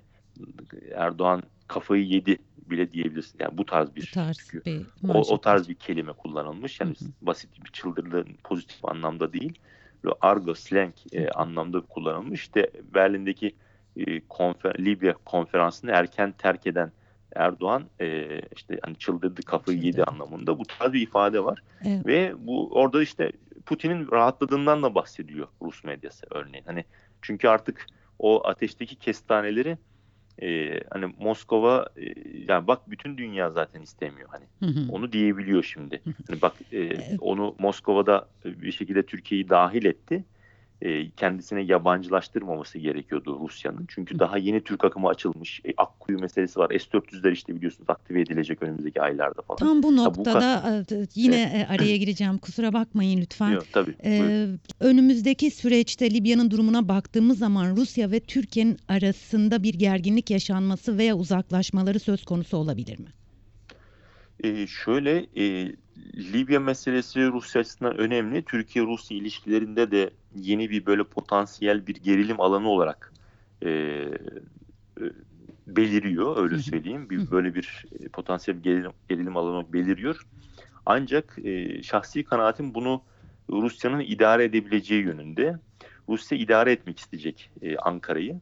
Erdoğan 0.94 1.42
kafayı 1.68 2.04
yedi 2.04 2.38
bile 2.70 2.92
diyebilirsin. 2.92 3.38
Yani 3.40 3.58
bu 3.58 3.66
tarz 3.66 3.96
bir, 3.96 4.02
bu 4.02 4.14
tarz 4.14 4.50
bir 4.66 4.86
o, 5.08 5.34
o 5.34 5.40
tarz 5.40 5.68
bir 5.68 5.74
kelime 5.74 6.12
kullanılmış. 6.12 6.80
Yani 6.80 6.94
hı 6.98 7.04
hı. 7.04 7.08
basit 7.22 7.64
bir 7.64 7.70
çıldırdı 7.70 8.24
pozitif 8.44 8.84
anlamda 8.84 9.32
değil. 9.32 9.58
Argo 10.20 10.54
slang 10.54 10.94
e, 11.12 11.28
anlamda 11.28 11.80
kullanılmış. 11.80 12.40
İşte 12.40 12.70
Berlin'deki 12.94 13.54
e, 13.96 14.20
konfer 14.20 14.74
Libya 14.78 15.14
konferansını 15.24 15.90
erken 15.90 16.32
terk 16.32 16.66
eden 16.66 16.92
Erdoğan 17.36 17.84
e, 18.00 18.40
işte 18.56 18.78
hani 18.82 18.96
çıldırdı 18.96 19.42
kafayı 19.42 19.78
yedi 19.78 20.04
anlamında 20.04 20.58
bu 20.58 20.62
tarz 20.64 20.92
bir 20.92 21.00
ifade 21.00 21.44
var. 21.44 21.62
Evet. 21.84 22.06
Ve 22.06 22.32
bu 22.38 22.68
orada 22.72 23.02
işte 23.02 23.32
Putin'in 23.66 24.10
rahatladığından 24.10 24.82
da 24.82 24.94
bahsediyor 24.94 25.48
Rus 25.62 25.84
medyası 25.84 26.26
örneğin. 26.30 26.64
Hani 26.66 26.84
çünkü 27.22 27.48
artık 27.48 27.86
o 28.18 28.48
ateşteki 28.48 28.96
kestaneleri 28.96 29.78
e, 30.42 30.80
hani 30.90 31.14
Moskova 31.18 31.86
e, 31.96 32.14
yani 32.48 32.66
bak 32.66 32.90
bütün 32.90 33.18
dünya 33.18 33.50
zaten 33.50 33.82
istemiyor 33.82 34.28
hani 34.32 34.44
hı 34.72 34.80
hı. 34.80 34.92
onu 34.92 35.12
diyebiliyor 35.12 35.62
şimdi. 35.62 36.02
Hani 36.28 36.42
bak 36.42 36.52
e, 36.72 36.98
onu 37.20 37.54
Moskova'da 37.58 38.28
bir 38.44 38.72
şekilde 38.72 39.02
Türkiye'yi 39.02 39.48
dahil 39.48 39.84
etti 39.84 40.24
e, 40.82 41.10
kendisine 41.10 41.60
yabancılaştırmaması 41.60 42.78
gerekiyordu 42.78 43.38
Rusya'nın. 43.40 43.84
Çünkü 43.88 44.18
daha 44.18 44.38
yeni 44.38 44.60
Türk 44.60 44.84
akımı 44.84 45.08
açılmış. 45.08 45.60
E, 45.64 45.72
Akkuyu 45.76 46.18
meselesi 46.18 46.60
var. 46.60 46.70
S-400'ler 46.70 47.32
işte 47.32 47.56
biliyorsunuz 47.56 47.90
aktive 47.90 48.20
edilecek 48.20 48.62
önümüzdeki 48.62 49.02
aylarda 49.02 49.42
falan. 49.42 49.58
Tam 49.58 49.82
bu 49.82 49.96
noktada 49.96 50.64
ha, 50.64 50.82
bu 50.90 50.94
yine 51.14 51.52
evet. 51.56 51.70
araya 51.70 51.96
gireceğim. 51.96 52.38
Kusura 52.38 52.72
bakmayın 52.72 53.20
lütfen. 53.20 53.50
Yok 53.50 53.66
tabii. 53.72 53.94
Ee, 54.04 54.46
önümüzdeki 54.80 55.50
süreçte 55.50 56.10
Libya'nın 56.10 56.50
durumuna 56.50 56.88
baktığımız 56.88 57.38
zaman 57.38 57.76
Rusya 57.76 58.10
ve 58.10 58.20
Türkiye'nin 58.20 58.78
arasında 58.88 59.62
bir 59.62 59.74
gerginlik 59.74 60.30
yaşanması 60.30 60.98
veya 60.98 61.16
uzaklaşmaları 61.16 62.00
söz 62.00 62.24
konusu 62.24 62.56
olabilir 62.56 62.98
mi? 62.98 63.08
Ee, 64.44 64.66
şöyle 64.66 65.26
e, 65.36 65.72
Libya 66.16 66.60
meselesi 66.60 67.26
Rusya 67.26 67.60
açısından 67.60 67.96
önemli. 67.98 68.42
Türkiye-Rusya 68.42 69.16
ilişkilerinde 69.16 69.90
de 69.90 70.10
yeni 70.36 70.70
bir 70.70 70.86
böyle 70.86 71.04
potansiyel 71.04 71.86
bir 71.86 71.94
gerilim 71.94 72.40
alanı 72.40 72.68
olarak 72.68 73.12
e, 73.62 73.70
e, 73.70 74.08
beliriyor 75.66 76.36
öyle 76.42 76.58
söyleyeyim. 76.58 77.10
Bir, 77.10 77.30
böyle 77.30 77.54
bir 77.54 77.84
e, 78.00 78.08
potansiyel 78.08 78.60
gerilim, 78.60 78.92
gerilim 79.08 79.36
alanı 79.36 79.72
beliriyor. 79.72 80.26
Ancak 80.86 81.38
e, 81.44 81.82
şahsi 81.82 82.24
kanaatim 82.24 82.74
bunu 82.74 83.02
Rusya'nın 83.50 84.00
idare 84.00 84.44
edebileceği 84.44 85.02
yönünde. 85.02 85.58
Rusya 86.08 86.38
idare 86.38 86.72
etmek 86.72 86.98
isteyecek 86.98 87.50
e, 87.62 87.76
Ankara'yı. 87.76 88.40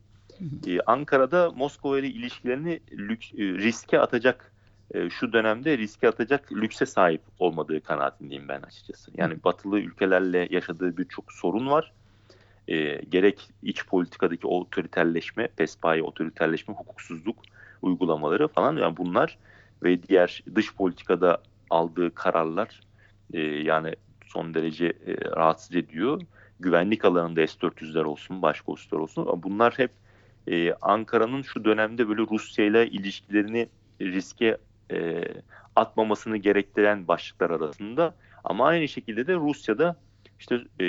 E, 0.67 0.81
Ankara'da 0.81 1.51
Moskova 1.51 1.99
ile 1.99 2.09
ilişkilerini 2.09 2.81
lük, 2.93 3.35
e, 3.35 3.39
riske 3.39 4.01
atacak 4.01 4.53
e, 4.95 5.11
şu 5.11 5.33
dönemde 5.33 5.79
riske 5.79 6.09
atacak 6.09 6.53
lükse 6.53 6.87
sahip 6.87 7.23
olmadığı 7.39 7.81
kanaatindeyim 7.81 8.49
ben 8.49 8.63
açıkçası. 8.63 9.11
Yani 9.17 9.45
batılı 9.45 9.81
ülkelerle 9.81 10.49
yaşadığı 10.51 10.97
birçok 10.97 11.33
sorun 11.33 11.67
var. 11.71 11.93
E, 12.69 13.03
gerek 13.05 13.51
iç 13.63 13.87
politikadaki 13.87 14.47
otoriterleşme, 14.47 15.49
pespaye 15.49 16.03
otoriterleşme, 16.03 16.75
hukuksuzluk 16.75 17.37
uygulamaları 17.83 18.49
falan 18.49 18.77
yani 18.77 18.97
bunlar 18.97 19.39
ve 19.83 20.03
diğer 20.03 20.45
dış 20.55 20.75
politikada 20.75 21.43
aldığı 21.71 22.15
kararlar 22.15 22.81
e, 23.33 23.41
yani 23.41 23.95
son 24.27 24.55
derece 24.55 24.87
e, 24.87 25.15
rahatsız 25.37 25.77
ediyor. 25.77 26.23
Güvenlik 26.61 27.05
alanında 27.05 27.47
S-400'ler 27.47 28.05
olsun, 28.05 28.43
başka 28.43 28.73
uluslar 28.73 28.99
olsun. 28.99 29.43
Bunlar 29.43 29.79
hep 29.79 29.91
e, 30.49 30.73
Ankara'nın 30.73 31.43
şu 31.43 31.65
dönemde 31.65 32.09
böyle 32.09 32.23
Rusya 32.23 32.65
ile 32.65 32.89
ilişkilerini 32.89 33.69
riske 34.01 34.57
e, 34.91 35.25
atmamasını 35.77 36.37
gerektiren 36.37 37.09
başlıklar 37.09 37.51
arasında. 37.51 38.15
Ama 38.45 38.67
aynı 38.67 38.89
şekilde 38.89 39.27
de 39.27 39.35
Rusya'da 39.35 39.97
işte 40.39 40.61
e, 40.81 40.89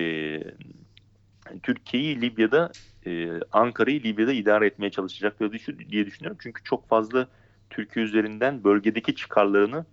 Türkiye'yi 1.64 2.22
Libya'da 2.22 2.72
e, 3.06 3.30
Ankara'yı 3.52 4.04
Libya'da 4.04 4.34
idare 4.34 4.68
etmeye 4.68 4.92
çalışacakları 4.92 5.52
diye 5.90 6.06
düşünüyorum. 6.06 6.38
Çünkü 6.42 6.64
çok 6.64 6.88
fazla 6.88 7.28
Türkiye 7.70 8.06
üzerinden 8.06 8.64
bölgedeki 8.64 9.16
çıkarlarını 9.16 9.86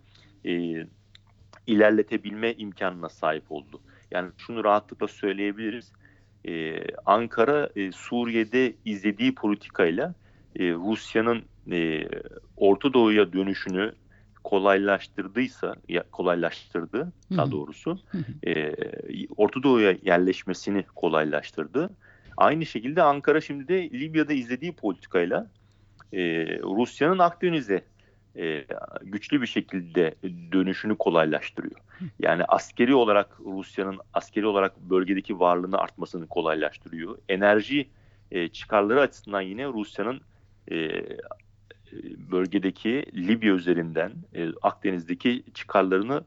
e, 0.46 0.86
ilerletebilme 1.66 2.52
imkanına 2.52 3.08
sahip 3.08 3.52
oldu. 3.52 3.80
Yani 4.10 4.30
şunu 4.38 4.64
rahatlıkla 4.64 5.08
söyleyebiliriz. 5.08 5.92
E, 6.48 6.82
Ankara 7.06 7.70
e, 7.76 7.92
Suriye'de 7.92 8.74
izlediği 8.84 9.34
politikayla 9.34 10.14
e, 10.56 10.72
Rusya'nın 10.72 11.42
e, 11.72 12.08
Orta 12.56 12.92
Doğu'ya 12.92 13.32
dönüşünü 13.32 13.92
kolaylaştırdıysa, 14.44 15.76
ya, 15.88 16.04
kolaylaştırdı 16.12 17.12
daha 17.36 17.50
doğrusu, 17.50 17.98
e, 18.46 18.74
Orta 19.36 19.62
Doğu'ya 19.62 19.96
yerleşmesini 20.02 20.84
kolaylaştırdı. 20.94 21.90
Aynı 22.36 22.66
şekilde 22.66 23.02
Ankara 23.02 23.40
şimdi 23.40 23.68
de 23.68 23.90
Libya'da 23.90 24.32
izlediği 24.32 24.72
politikayla 24.72 25.50
e, 26.12 26.20
Rusya'nın 26.58 27.18
Akdeniz'e 27.18 27.84
e, 28.36 28.64
güçlü 29.02 29.42
bir 29.42 29.46
şekilde 29.46 30.14
dönüşünü 30.52 30.96
kolaylaştırıyor. 30.96 31.80
Yani 32.18 32.44
askeri 32.44 32.94
olarak 32.94 33.40
Rusya'nın 33.44 33.98
askeri 34.14 34.46
olarak 34.46 34.80
bölgedeki 34.80 35.40
varlığını 35.40 35.78
artmasını 35.78 36.26
kolaylaştırıyor. 36.26 37.18
Enerji 37.28 37.88
e, 38.30 38.48
çıkarları 38.48 39.00
açısından 39.00 39.40
yine 39.40 39.66
Rusya'nın 39.66 40.20
e, 40.70 41.02
bölgedeki 42.30 43.04
Libya 43.14 43.54
üzerinden 43.54 44.12
e, 44.34 44.48
Akdeniz'deki 44.62 45.44
çıkarlarını 45.54 46.24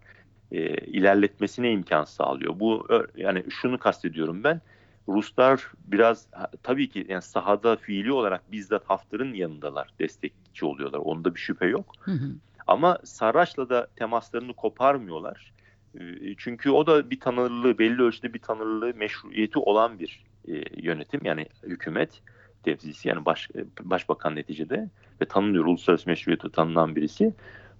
e, 0.52 0.76
ilerletmesine 0.76 1.72
imkan 1.72 2.04
sağlıyor. 2.04 2.60
Bu 2.60 2.88
yani 3.18 3.44
şunu 3.50 3.78
kastediyorum 3.78 4.44
ben. 4.44 4.62
Ruslar 5.08 5.72
biraz 5.88 6.28
tabii 6.64 6.90
ki 6.90 7.06
yani 7.10 7.22
sahada 7.22 7.76
fiili 7.76 8.12
olarak 8.12 8.52
bizzat 8.52 8.90
Hafter'ın 8.90 9.34
yanındalar, 9.34 9.90
destekçi 10.00 10.66
oluyorlar. 10.66 11.00
Onda 11.00 11.36
bir 11.36 11.40
şüphe 11.40 11.66
yok. 11.66 11.94
Hı 12.00 12.12
hı. 12.12 12.32
Ama 12.68 12.98
Sarraç'la 13.04 13.70
da 13.70 13.88
temaslarını 13.96 14.54
koparmıyorlar. 14.54 15.54
E, 16.00 16.36
çünkü 16.38 16.70
o 16.70 16.88
da 16.88 17.10
bir 17.10 17.20
tanırlığı, 17.20 17.78
belli 17.78 18.02
ölçüde 18.02 18.34
bir 18.34 18.40
tanırlığı, 18.40 18.94
meşruiyeti 18.94 19.60
olan 19.60 20.00
bir 20.00 20.24
e, 20.48 20.64
yönetim 20.78 21.20
yani 21.24 21.46
hükümet. 21.64 22.22
Tepsisi 22.64 23.10
yani 23.10 23.26
baş, 23.26 23.50
başbakan 23.82 24.36
neticede 24.36 24.90
ve 25.22 25.26
tanınıyor 25.26 25.66
uluslararası 25.66 26.10
meşruiyeti 26.10 26.50
tanınan 26.50 26.96
birisi. 26.96 27.34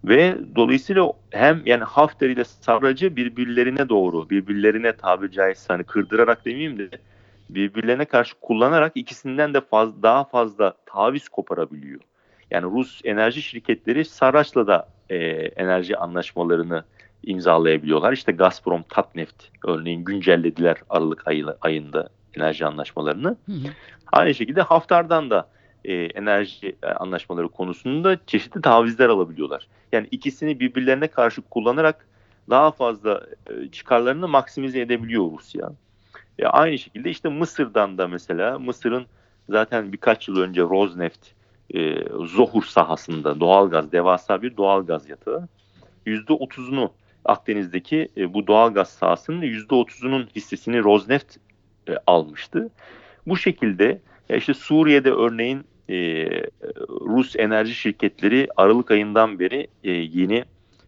Ve 0.04 0.38
dolayısıyla 0.56 1.12
hem 1.30 1.62
yani 1.66 1.84
Hafter 1.84 2.30
ile 2.30 2.44
Sarrac'ı 2.44 3.16
birbirlerine 3.16 3.90
doğru, 3.90 4.30
birbirlerine 4.30 4.94
tabiri 4.94 5.32
caizse 5.32 5.66
hani 5.68 5.84
kırdırarak 5.84 6.46
demeyeyim 6.46 6.80
de 6.80 6.90
birbirlerine 7.50 8.06
karşı 8.06 8.36
kullanarak 8.42 8.92
ikisinden 8.96 9.54
de 9.54 9.62
faz, 9.62 10.04
daha 10.04 10.24
fazla 10.24 10.74
taviz 10.86 11.30
koparabiliyor. 11.30 12.00
Yani 12.52 12.64
Rus 12.64 13.02
enerji 13.04 13.42
şirketleri 13.42 14.06
Sarrac'la 14.06 14.68
da 14.68 14.90
e, 15.10 15.18
enerji 15.36 15.98
anlaşmalarını 15.98 16.84
imzalayabiliyorlar. 17.24 18.14
İşte 18.14 18.32
Gazprom, 18.32 18.84
Tatneft 18.90 19.44
örneğin 19.68 20.04
güncellediler 20.04 20.78
Aralık 20.90 21.28
ayı, 21.28 21.46
ayında 21.62 22.10
enerji 22.38 22.66
anlaşmalarını. 22.66 23.28
Hı 23.46 23.52
hı. 23.52 23.68
Aynı 24.12 24.36
şekilde 24.36 24.62
Haftar'dan 24.62 25.30
da 25.30 25.50
e, 25.86 25.94
enerji 25.94 26.76
e, 26.84 26.88
anlaşmaları 26.88 27.50
konusunda 27.50 28.18
çeşitli 28.28 28.62
tavizler 28.62 29.10
alabiliyorlar. 29.10 29.68
Yani 29.92 30.08
ikisini 30.12 30.60
birbirlerine 30.60 31.08
karşı 31.08 31.42
kullanarak 31.42 32.08
daha 32.50 32.72
fazla 32.72 33.22
e, 33.50 33.72
çıkarlarını 33.72 34.28
maksimize 34.28 34.80
edebiliyor 34.80 35.32
Rusya. 35.32 35.72
E, 36.40 36.46
aynı 36.46 36.78
şekilde 36.78 37.10
işte 37.10 37.30
Mısır'dan 37.30 37.98
da 37.98 38.08
mesela 38.08 38.60
Mısır'ın 38.60 39.06
zaten 39.50 39.94
birkaç 39.94 40.28
yıl 40.28 40.38
önce 40.38 40.62
Rosneft 40.62 41.28
e, 41.74 41.96
Zohur 42.26 42.64
sahasında 42.64 43.40
doğalgaz 43.40 43.92
devasa 43.92 44.42
bir 44.42 44.58
doğalgaz 44.58 45.10
yatağı 45.10 45.48
%30'unu 46.06 46.90
Akdeniz'deki 47.26 48.10
e, 48.18 48.34
bu 48.34 48.48
doğalgaz 48.48 48.90
sahasının 48.90 49.42
%30'unun 49.42 50.26
hissesini 50.36 50.84
Rosneft 50.84 51.38
e, 51.90 51.98
almıştı. 52.08 52.70
Bu 53.28 53.38
şekilde 53.38 54.00
işte 54.30 54.54
Suriye'de 54.54 55.12
örneğin 55.12 55.66
e, 55.90 55.96
Rus 56.90 57.36
enerji 57.36 57.74
şirketleri 57.74 58.48
Aralık 58.58 58.92
ayından 58.92 59.40
beri 59.40 59.68
e, 59.84 59.92
yeni 59.92 60.46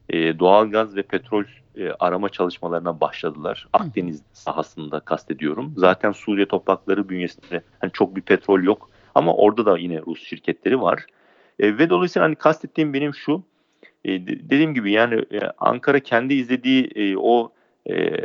e, 0.09 0.39
doğalgaz 0.39 0.95
ve 0.95 1.01
petrol 1.01 1.43
e, 1.77 1.91
arama 1.99 2.29
çalışmalarına 2.29 3.01
başladılar. 3.01 3.67
Akdeniz 3.73 4.21
sahasında 4.33 4.99
kastediyorum. 4.99 5.73
Zaten 5.77 6.11
Suriye 6.11 6.45
toprakları 6.45 7.09
bünyesinde 7.09 7.61
hani 7.79 7.91
çok 7.91 8.15
bir 8.15 8.21
petrol 8.21 8.63
yok 8.63 8.89
ama 9.15 9.33
orada 9.33 9.65
da 9.65 9.77
yine 9.77 10.01
Rus 10.07 10.23
şirketleri 10.23 10.81
var. 10.81 11.05
E, 11.59 11.77
ve 11.77 11.89
dolayısıyla 11.89 12.25
hani 12.25 12.35
kastettiğim 12.35 12.93
benim 12.93 13.13
şu 13.13 13.43
e, 14.05 14.27
dediğim 14.27 14.73
gibi 14.73 14.91
yani 14.91 15.25
e, 15.31 15.39
Ankara 15.57 15.99
kendi 15.99 16.33
izlediği 16.33 16.91
e, 16.95 17.17
o 17.17 17.51
e, 17.89 18.15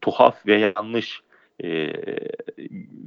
tuhaf 0.00 0.46
ve 0.46 0.72
yanlış 0.76 1.22
e, 1.64 1.92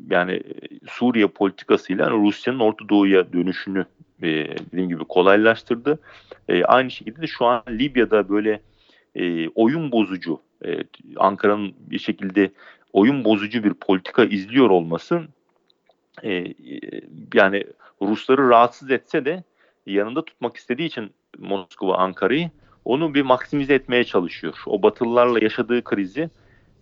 yani 0.09 0.41
Suriye 0.89 1.27
politikasıyla 1.27 2.11
Rusya'nın 2.11 2.59
Orta 2.59 2.89
Doğu'ya 2.89 3.33
dönüşünü 3.33 3.85
e, 4.21 4.27
dediğim 4.71 4.89
gibi 4.89 5.03
kolaylaştırdı. 5.03 5.99
E, 6.47 6.63
aynı 6.63 6.91
şekilde 6.91 7.21
de 7.21 7.27
şu 7.27 7.45
an 7.45 7.63
Libya'da 7.69 8.29
böyle 8.29 8.61
e, 9.15 9.49
oyun 9.49 9.91
bozucu 9.91 10.41
e, 10.65 10.79
Ankara'nın 11.15 11.73
bir 11.79 11.99
şekilde 11.99 12.51
oyun 12.93 13.23
bozucu 13.23 13.63
bir 13.63 13.73
politika 13.73 14.23
izliyor 14.23 14.69
olması 14.69 15.21
yani 17.33 17.63
Rusları 18.01 18.49
rahatsız 18.49 18.91
etse 18.91 19.25
de 19.25 19.43
yanında 19.85 20.25
tutmak 20.25 20.57
istediği 20.57 20.85
için 20.85 21.11
Moskova 21.37 21.97
Ankara'yı 21.97 22.49
onu 22.85 23.13
bir 23.13 23.21
maksimize 23.21 23.73
etmeye 23.73 24.03
çalışıyor. 24.03 24.63
O 24.65 24.83
Batılılarla 24.83 25.39
yaşadığı 25.39 25.83
krizi 25.83 26.29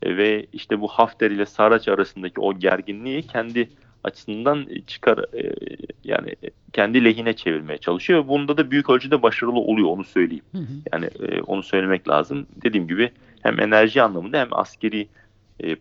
ve 0.05 0.45
işte 0.53 0.81
bu 0.81 0.87
Hafter 0.87 1.31
ile 1.31 1.45
Saraç 1.45 1.87
arasındaki 1.87 2.41
o 2.41 2.53
gerginliği 2.59 3.21
kendi 3.21 3.69
açısından 4.03 4.67
çıkar 4.87 5.17
e, 5.17 5.55
yani 6.03 6.35
kendi 6.73 7.05
lehine 7.05 7.33
çevirmeye 7.35 7.77
çalışıyor. 7.77 8.27
Bunda 8.27 8.57
da 8.57 8.71
büyük 8.71 8.89
ölçüde 8.89 9.21
başarılı 9.21 9.59
oluyor 9.59 9.89
onu 9.89 10.03
söyleyeyim. 10.03 10.45
Hı 10.51 10.57
hı. 10.57 10.73
Yani 10.93 11.05
e, 11.05 11.41
onu 11.41 11.63
söylemek 11.63 12.09
lazım. 12.09 12.47
Dediğim 12.63 12.87
gibi 12.87 13.11
hem 13.41 13.59
enerji 13.59 14.01
anlamında 14.01 14.39
hem 14.39 14.47
askeri 14.51 15.07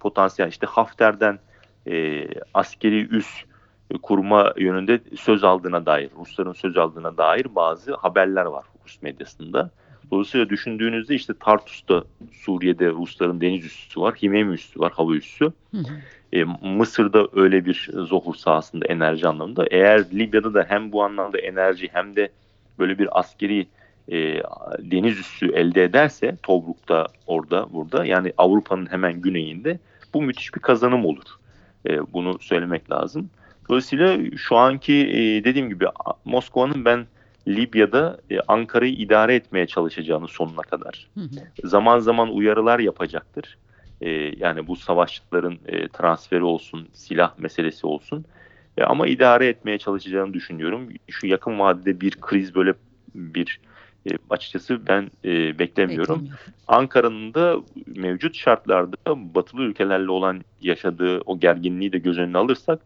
potansiyel 0.01 0.49
işte 0.49 0.67
Hafter'den 0.67 1.39
askeri 2.55 3.17
üs 3.17 3.45
kurma 4.03 4.55
yönünde 4.57 5.01
söz 5.17 5.45
aldığına 5.45 5.87
dair, 5.87 6.11
Rusların 6.19 6.53
söz 6.53 6.77
aldığına 6.77 7.17
dair 7.17 7.47
bazı 7.55 7.95
haberler 7.95 8.45
var 8.45 8.65
Rus 8.85 9.03
medyasında. 9.03 9.71
Dolayısıyla 10.11 10.49
düşündüğünüzde 10.49 11.15
işte 11.15 11.35
Tartus'ta 11.41 12.05
Suriye'de 12.33 12.89
Rusların 12.91 13.41
deniz 13.41 13.65
üssü 13.65 14.01
var, 14.01 14.15
Himeymi 14.23 14.55
üssü 14.55 14.81
var, 14.81 14.93
hava 14.93 15.15
üssü. 15.15 15.45
Hı 15.45 15.79
hı. 15.79 16.01
E, 16.33 16.45
Mısır'da 16.63 17.29
öyle 17.33 17.65
bir 17.65 17.91
zohur 17.93 18.35
sahasında 18.35 18.87
enerji 18.87 19.29
anlamında. 19.29 19.67
Eğer 19.71 20.05
Libya'da 20.13 20.55
da 20.55 20.67
hem 20.69 20.93
bu 20.93 21.03
anlamda 21.03 21.39
enerji 21.39 21.89
hem 21.93 22.17
de 22.17 22.31
böyle 22.79 22.99
bir 22.99 23.19
askeri 23.19 23.67
e, 24.09 24.43
deniz 24.79 25.19
üssü 25.19 25.53
elde 25.53 25.85
ederse 25.85 26.37
Tobruk'ta 26.43 27.07
orada 27.27 27.67
burada 27.73 28.05
yani 28.05 28.33
Avrupa'nın 28.39 28.87
hemen 28.91 29.21
güneyinde 29.21 29.79
bu 30.15 30.23
müthiş 30.23 30.55
bir 30.55 30.61
kazanım 30.61 31.05
olur. 31.05 31.27
E, 31.89 32.13
bunu 32.13 32.39
söylemek 32.39 32.91
lazım. 32.91 33.31
Dolayısıyla 33.69 34.19
şu 34.37 34.57
anki 34.57 34.93
e, 34.93 35.45
dediğim 35.45 35.69
gibi 35.69 35.87
Moskova'nın 36.25 36.85
ben 36.85 37.07
Libya'da 37.49 38.19
e, 38.31 38.41
Ankara'yı 38.41 38.93
idare 38.93 39.35
etmeye 39.35 39.67
çalışacağını 39.67 40.29
sonuna 40.29 40.63
kadar. 40.63 41.09
Hı 41.15 41.21
hı. 41.21 41.69
Zaman 41.69 41.99
zaman 41.99 42.35
uyarılar 42.35 42.79
yapacaktır. 42.79 43.59
E, 44.01 44.11
yani 44.37 44.67
bu 44.67 44.77
savaşçıların 44.77 45.59
e, 45.67 45.89
transferi 45.89 46.43
olsun, 46.43 46.89
silah 46.93 47.39
meselesi 47.39 47.87
olsun. 47.87 48.25
E, 48.77 48.85
ama 48.85 49.07
idare 49.07 49.47
etmeye 49.47 49.79
çalışacağını 49.79 50.35
düşünüyorum. 50.35 50.89
Şu 51.11 51.27
yakın 51.27 51.59
vadede 51.59 52.01
bir 52.01 52.11
kriz 52.11 52.55
böyle 52.55 52.75
bir 53.15 53.61
e, 54.07 54.11
açıkçası 54.31 54.87
ben 54.87 55.11
e, 55.25 55.59
beklemiyorum. 55.59 56.29
Ankara'nın 56.69 57.35
da 57.35 57.57
mevcut 57.87 58.37
şartlarda 58.37 58.97
batılı 59.35 59.63
ülkelerle 59.63 60.11
olan 60.11 60.45
yaşadığı 60.61 61.21
o 61.21 61.41
gerginliği 61.41 61.93
de 61.93 61.99
göz 61.99 62.19
önüne 62.19 62.39
alırsak 62.39 62.81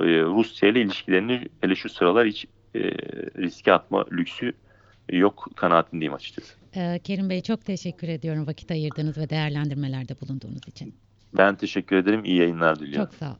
e, 0.00 0.04
Rusya 0.04 0.68
ile 0.68 0.80
ilişkilerini 0.80 1.48
hele 1.60 1.74
şu 1.74 1.88
sıralar 1.88 2.26
hiç 2.26 2.46
e, 2.74 2.80
riske 3.38 3.72
atma 3.72 4.06
lüksü 4.12 4.52
yok 5.12 5.48
kanaatindeyim 5.56 6.14
açıkçası. 6.14 6.54
Ee, 6.76 7.00
Kerim 7.04 7.30
Bey 7.30 7.42
çok 7.42 7.64
teşekkür 7.64 8.08
ediyorum 8.08 8.46
vakit 8.46 8.70
ayırdığınız 8.70 9.18
ve 9.18 9.30
değerlendirmelerde 9.30 10.20
bulunduğunuz 10.20 10.68
için. 10.68 10.94
Ben 11.36 11.56
teşekkür 11.56 11.96
ederim. 11.96 12.24
İyi 12.24 12.38
yayınlar 12.38 12.80
diliyorum. 12.80 13.04
Çok 13.04 13.14
sağ 13.14 13.30
ol. 13.30 13.36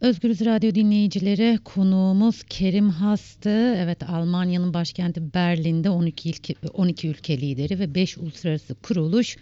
Özgürüz 0.00 0.44
Radyo 0.44 0.74
dinleyicileri 0.74 1.58
konuğumuz 1.64 2.42
Kerim 2.42 2.88
Hastı. 2.88 3.74
Evet 3.78 4.02
Almanya'nın 4.10 4.74
başkenti 4.74 5.34
Berlin'de 5.34 5.90
12 5.90 6.30
ülke, 6.30 6.54
12 6.72 7.08
ülke 7.08 7.40
lideri 7.40 7.78
ve 7.78 7.94
5 7.94 8.18
uluslararası 8.18 8.74
kuruluş 8.74 9.36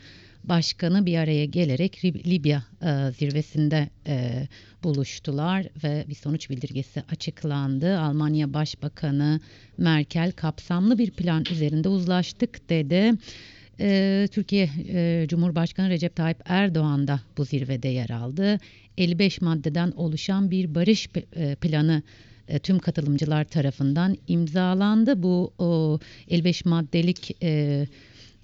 başkanı 0.48 1.06
bir 1.06 1.18
araya 1.18 1.44
gelerek 1.44 2.04
Libya 2.04 2.64
e, 2.82 3.12
zirvesinde 3.12 3.88
e, 4.06 4.46
buluştular 4.82 5.66
ve 5.84 6.04
bir 6.08 6.14
sonuç 6.14 6.50
bildirgesi 6.50 7.02
açıklandı. 7.10 7.98
Almanya 7.98 8.54
Başbakanı 8.54 9.40
Merkel 9.78 10.32
kapsamlı 10.32 10.98
bir 10.98 11.10
plan 11.10 11.44
üzerinde 11.50 11.88
uzlaştık 11.88 12.70
dedi. 12.70 13.12
E, 13.80 14.28
Türkiye 14.32 14.70
e, 14.88 15.26
Cumhurbaşkanı 15.28 15.90
Recep 15.90 16.16
Tayyip 16.16 16.38
Erdoğan 16.44 17.08
da 17.08 17.20
bu 17.36 17.44
zirvede 17.44 17.88
yer 17.88 18.10
aldı. 18.10 18.58
55 18.98 19.40
maddeden 19.40 19.90
oluşan 19.90 20.50
bir 20.50 20.74
barış 20.74 21.08
e, 21.36 21.54
planı 21.54 22.02
e, 22.48 22.58
tüm 22.58 22.78
katılımcılar 22.78 23.44
tarafından 23.44 24.16
imzalandı. 24.28 25.22
Bu 25.22 25.52
o, 25.58 25.98
55 26.28 26.64
maddelik 26.64 27.36
e, 27.42 27.86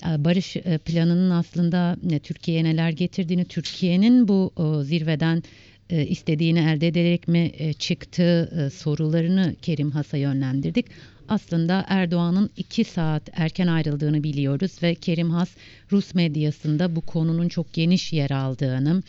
barış 0.04 0.56
e, 0.56 0.78
planının 0.78 1.30
aslında 1.30 1.96
Türkiye'ye 2.22 2.64
neler 2.64 2.90
getirdiğini, 2.90 3.44
Türkiye'nin 3.44 4.28
bu 4.28 4.52
zirveden 4.84 5.42
e, 5.90 6.06
istediğini 6.06 6.58
elde 6.58 6.88
ederek 6.88 7.28
mi 7.28 7.52
çıktığı 7.78 8.70
sorularını 8.74 9.54
Kerim 9.62 9.90
Has'a 9.90 10.16
yönlendirdik. 10.16 10.86
Aslında 11.28 11.84
Erdoğan'ın 11.88 12.50
iki 12.56 12.84
saat 12.84 13.30
erken 13.32 13.66
ayrıldığını 13.66 14.22
biliyoruz 14.22 14.72
ve 14.82 14.94
Kerim 14.94 15.30
Has 15.30 15.48
Rus 15.92 16.14
medyasında 16.14 16.96
bu 16.96 17.00
konunun 17.00 17.48
çok 17.48 17.72
geniş 17.72 18.12
yer 18.12 18.30
aldığını 18.30 19.02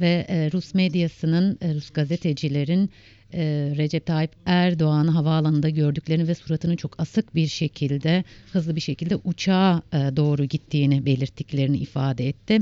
ve 0.00 0.26
Rus 0.52 0.74
medyasının, 0.74 1.58
Rus 1.74 1.90
gazetecilerin 1.90 2.90
e, 3.34 3.72
Recep 3.76 4.06
Tayyip 4.06 4.30
Erdoğan 4.46 5.08
havaalanında 5.08 5.68
gördüklerini 5.68 6.28
ve 6.28 6.34
suratının 6.34 6.76
çok 6.76 7.00
asık 7.00 7.34
bir 7.34 7.46
şekilde 7.46 8.24
hızlı 8.52 8.76
bir 8.76 8.80
şekilde 8.80 9.16
uçağa 9.16 9.82
e, 9.92 9.96
doğru 9.96 10.44
gittiğini 10.44 11.06
belirttiklerini 11.06 11.78
ifade 11.78 12.28
etti. 12.28 12.58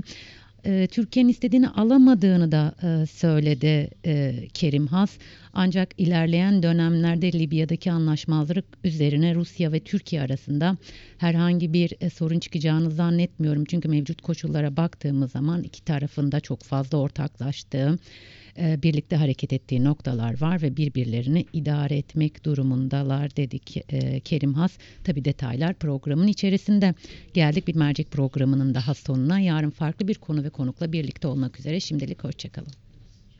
E, 0.65 0.87
Türkiye'nin 0.87 1.31
istediğini 1.31 1.69
alamadığını 1.69 2.53
da 2.53 2.75
e, 2.83 3.07
söyledi 3.07 3.91
e, 4.07 4.35
Kerim 4.55 4.87
Has. 4.87 5.11
Ancak 5.53 5.89
ilerleyen 5.99 6.63
dönemlerde 6.63 7.33
Libya'daki 7.33 7.93
anlaşmazlık 7.93 8.65
üzerine 8.85 9.35
Rusya 9.35 9.73
ve 9.73 9.81
Türkiye 9.81 10.23
arasında 10.23 10.77
herhangi 11.19 11.73
bir 11.73 11.93
e, 12.01 12.11
sorun 12.11 12.39
çıkacağını 12.39 12.91
zannetmiyorum. 12.91 13.65
Çünkü 13.65 13.89
mevcut 13.89 14.23
koşullara 14.23 14.77
baktığımız 14.77 15.33
zaman 15.33 15.63
iki 15.63 15.85
tarafında 15.85 16.41
çok 16.41 16.63
fazla 16.63 16.99
ortaklaştığı, 16.99 17.99
e, 18.59 18.83
birlikte 18.83 19.17
hareket 19.17 19.53
ettiği 19.53 19.85
noktalar 19.85 20.41
var 20.41 20.63
ve 20.63 20.77
birbirlerini 20.77 21.47
idare 21.53 21.97
etmek 21.97 22.45
durumundalar 22.45 23.37
dedik 23.37 23.77
e, 23.93 24.21
Kerim 24.21 24.55
Has. 24.55 24.79
Tabi 25.05 25.25
detaylar 25.25 25.75
programın 25.75 26.27
içerisinde. 26.27 26.95
Geldik 27.35 27.69
bir 27.69 27.75
mercek 27.75 28.11
programının 28.11 28.75
daha 28.75 28.95
sonuna. 28.95 29.41
Yarın 29.41 29.71
farklı 29.71 30.09
bir 30.09 30.15
konu 30.15 30.45
ve 30.45 30.51
konukla 30.51 30.93
birlikte 30.93 31.29
olmak 31.29 31.61
üzere. 31.61 31.81
Şimdilik 31.81 32.25
hoşçakalın. 32.25 32.88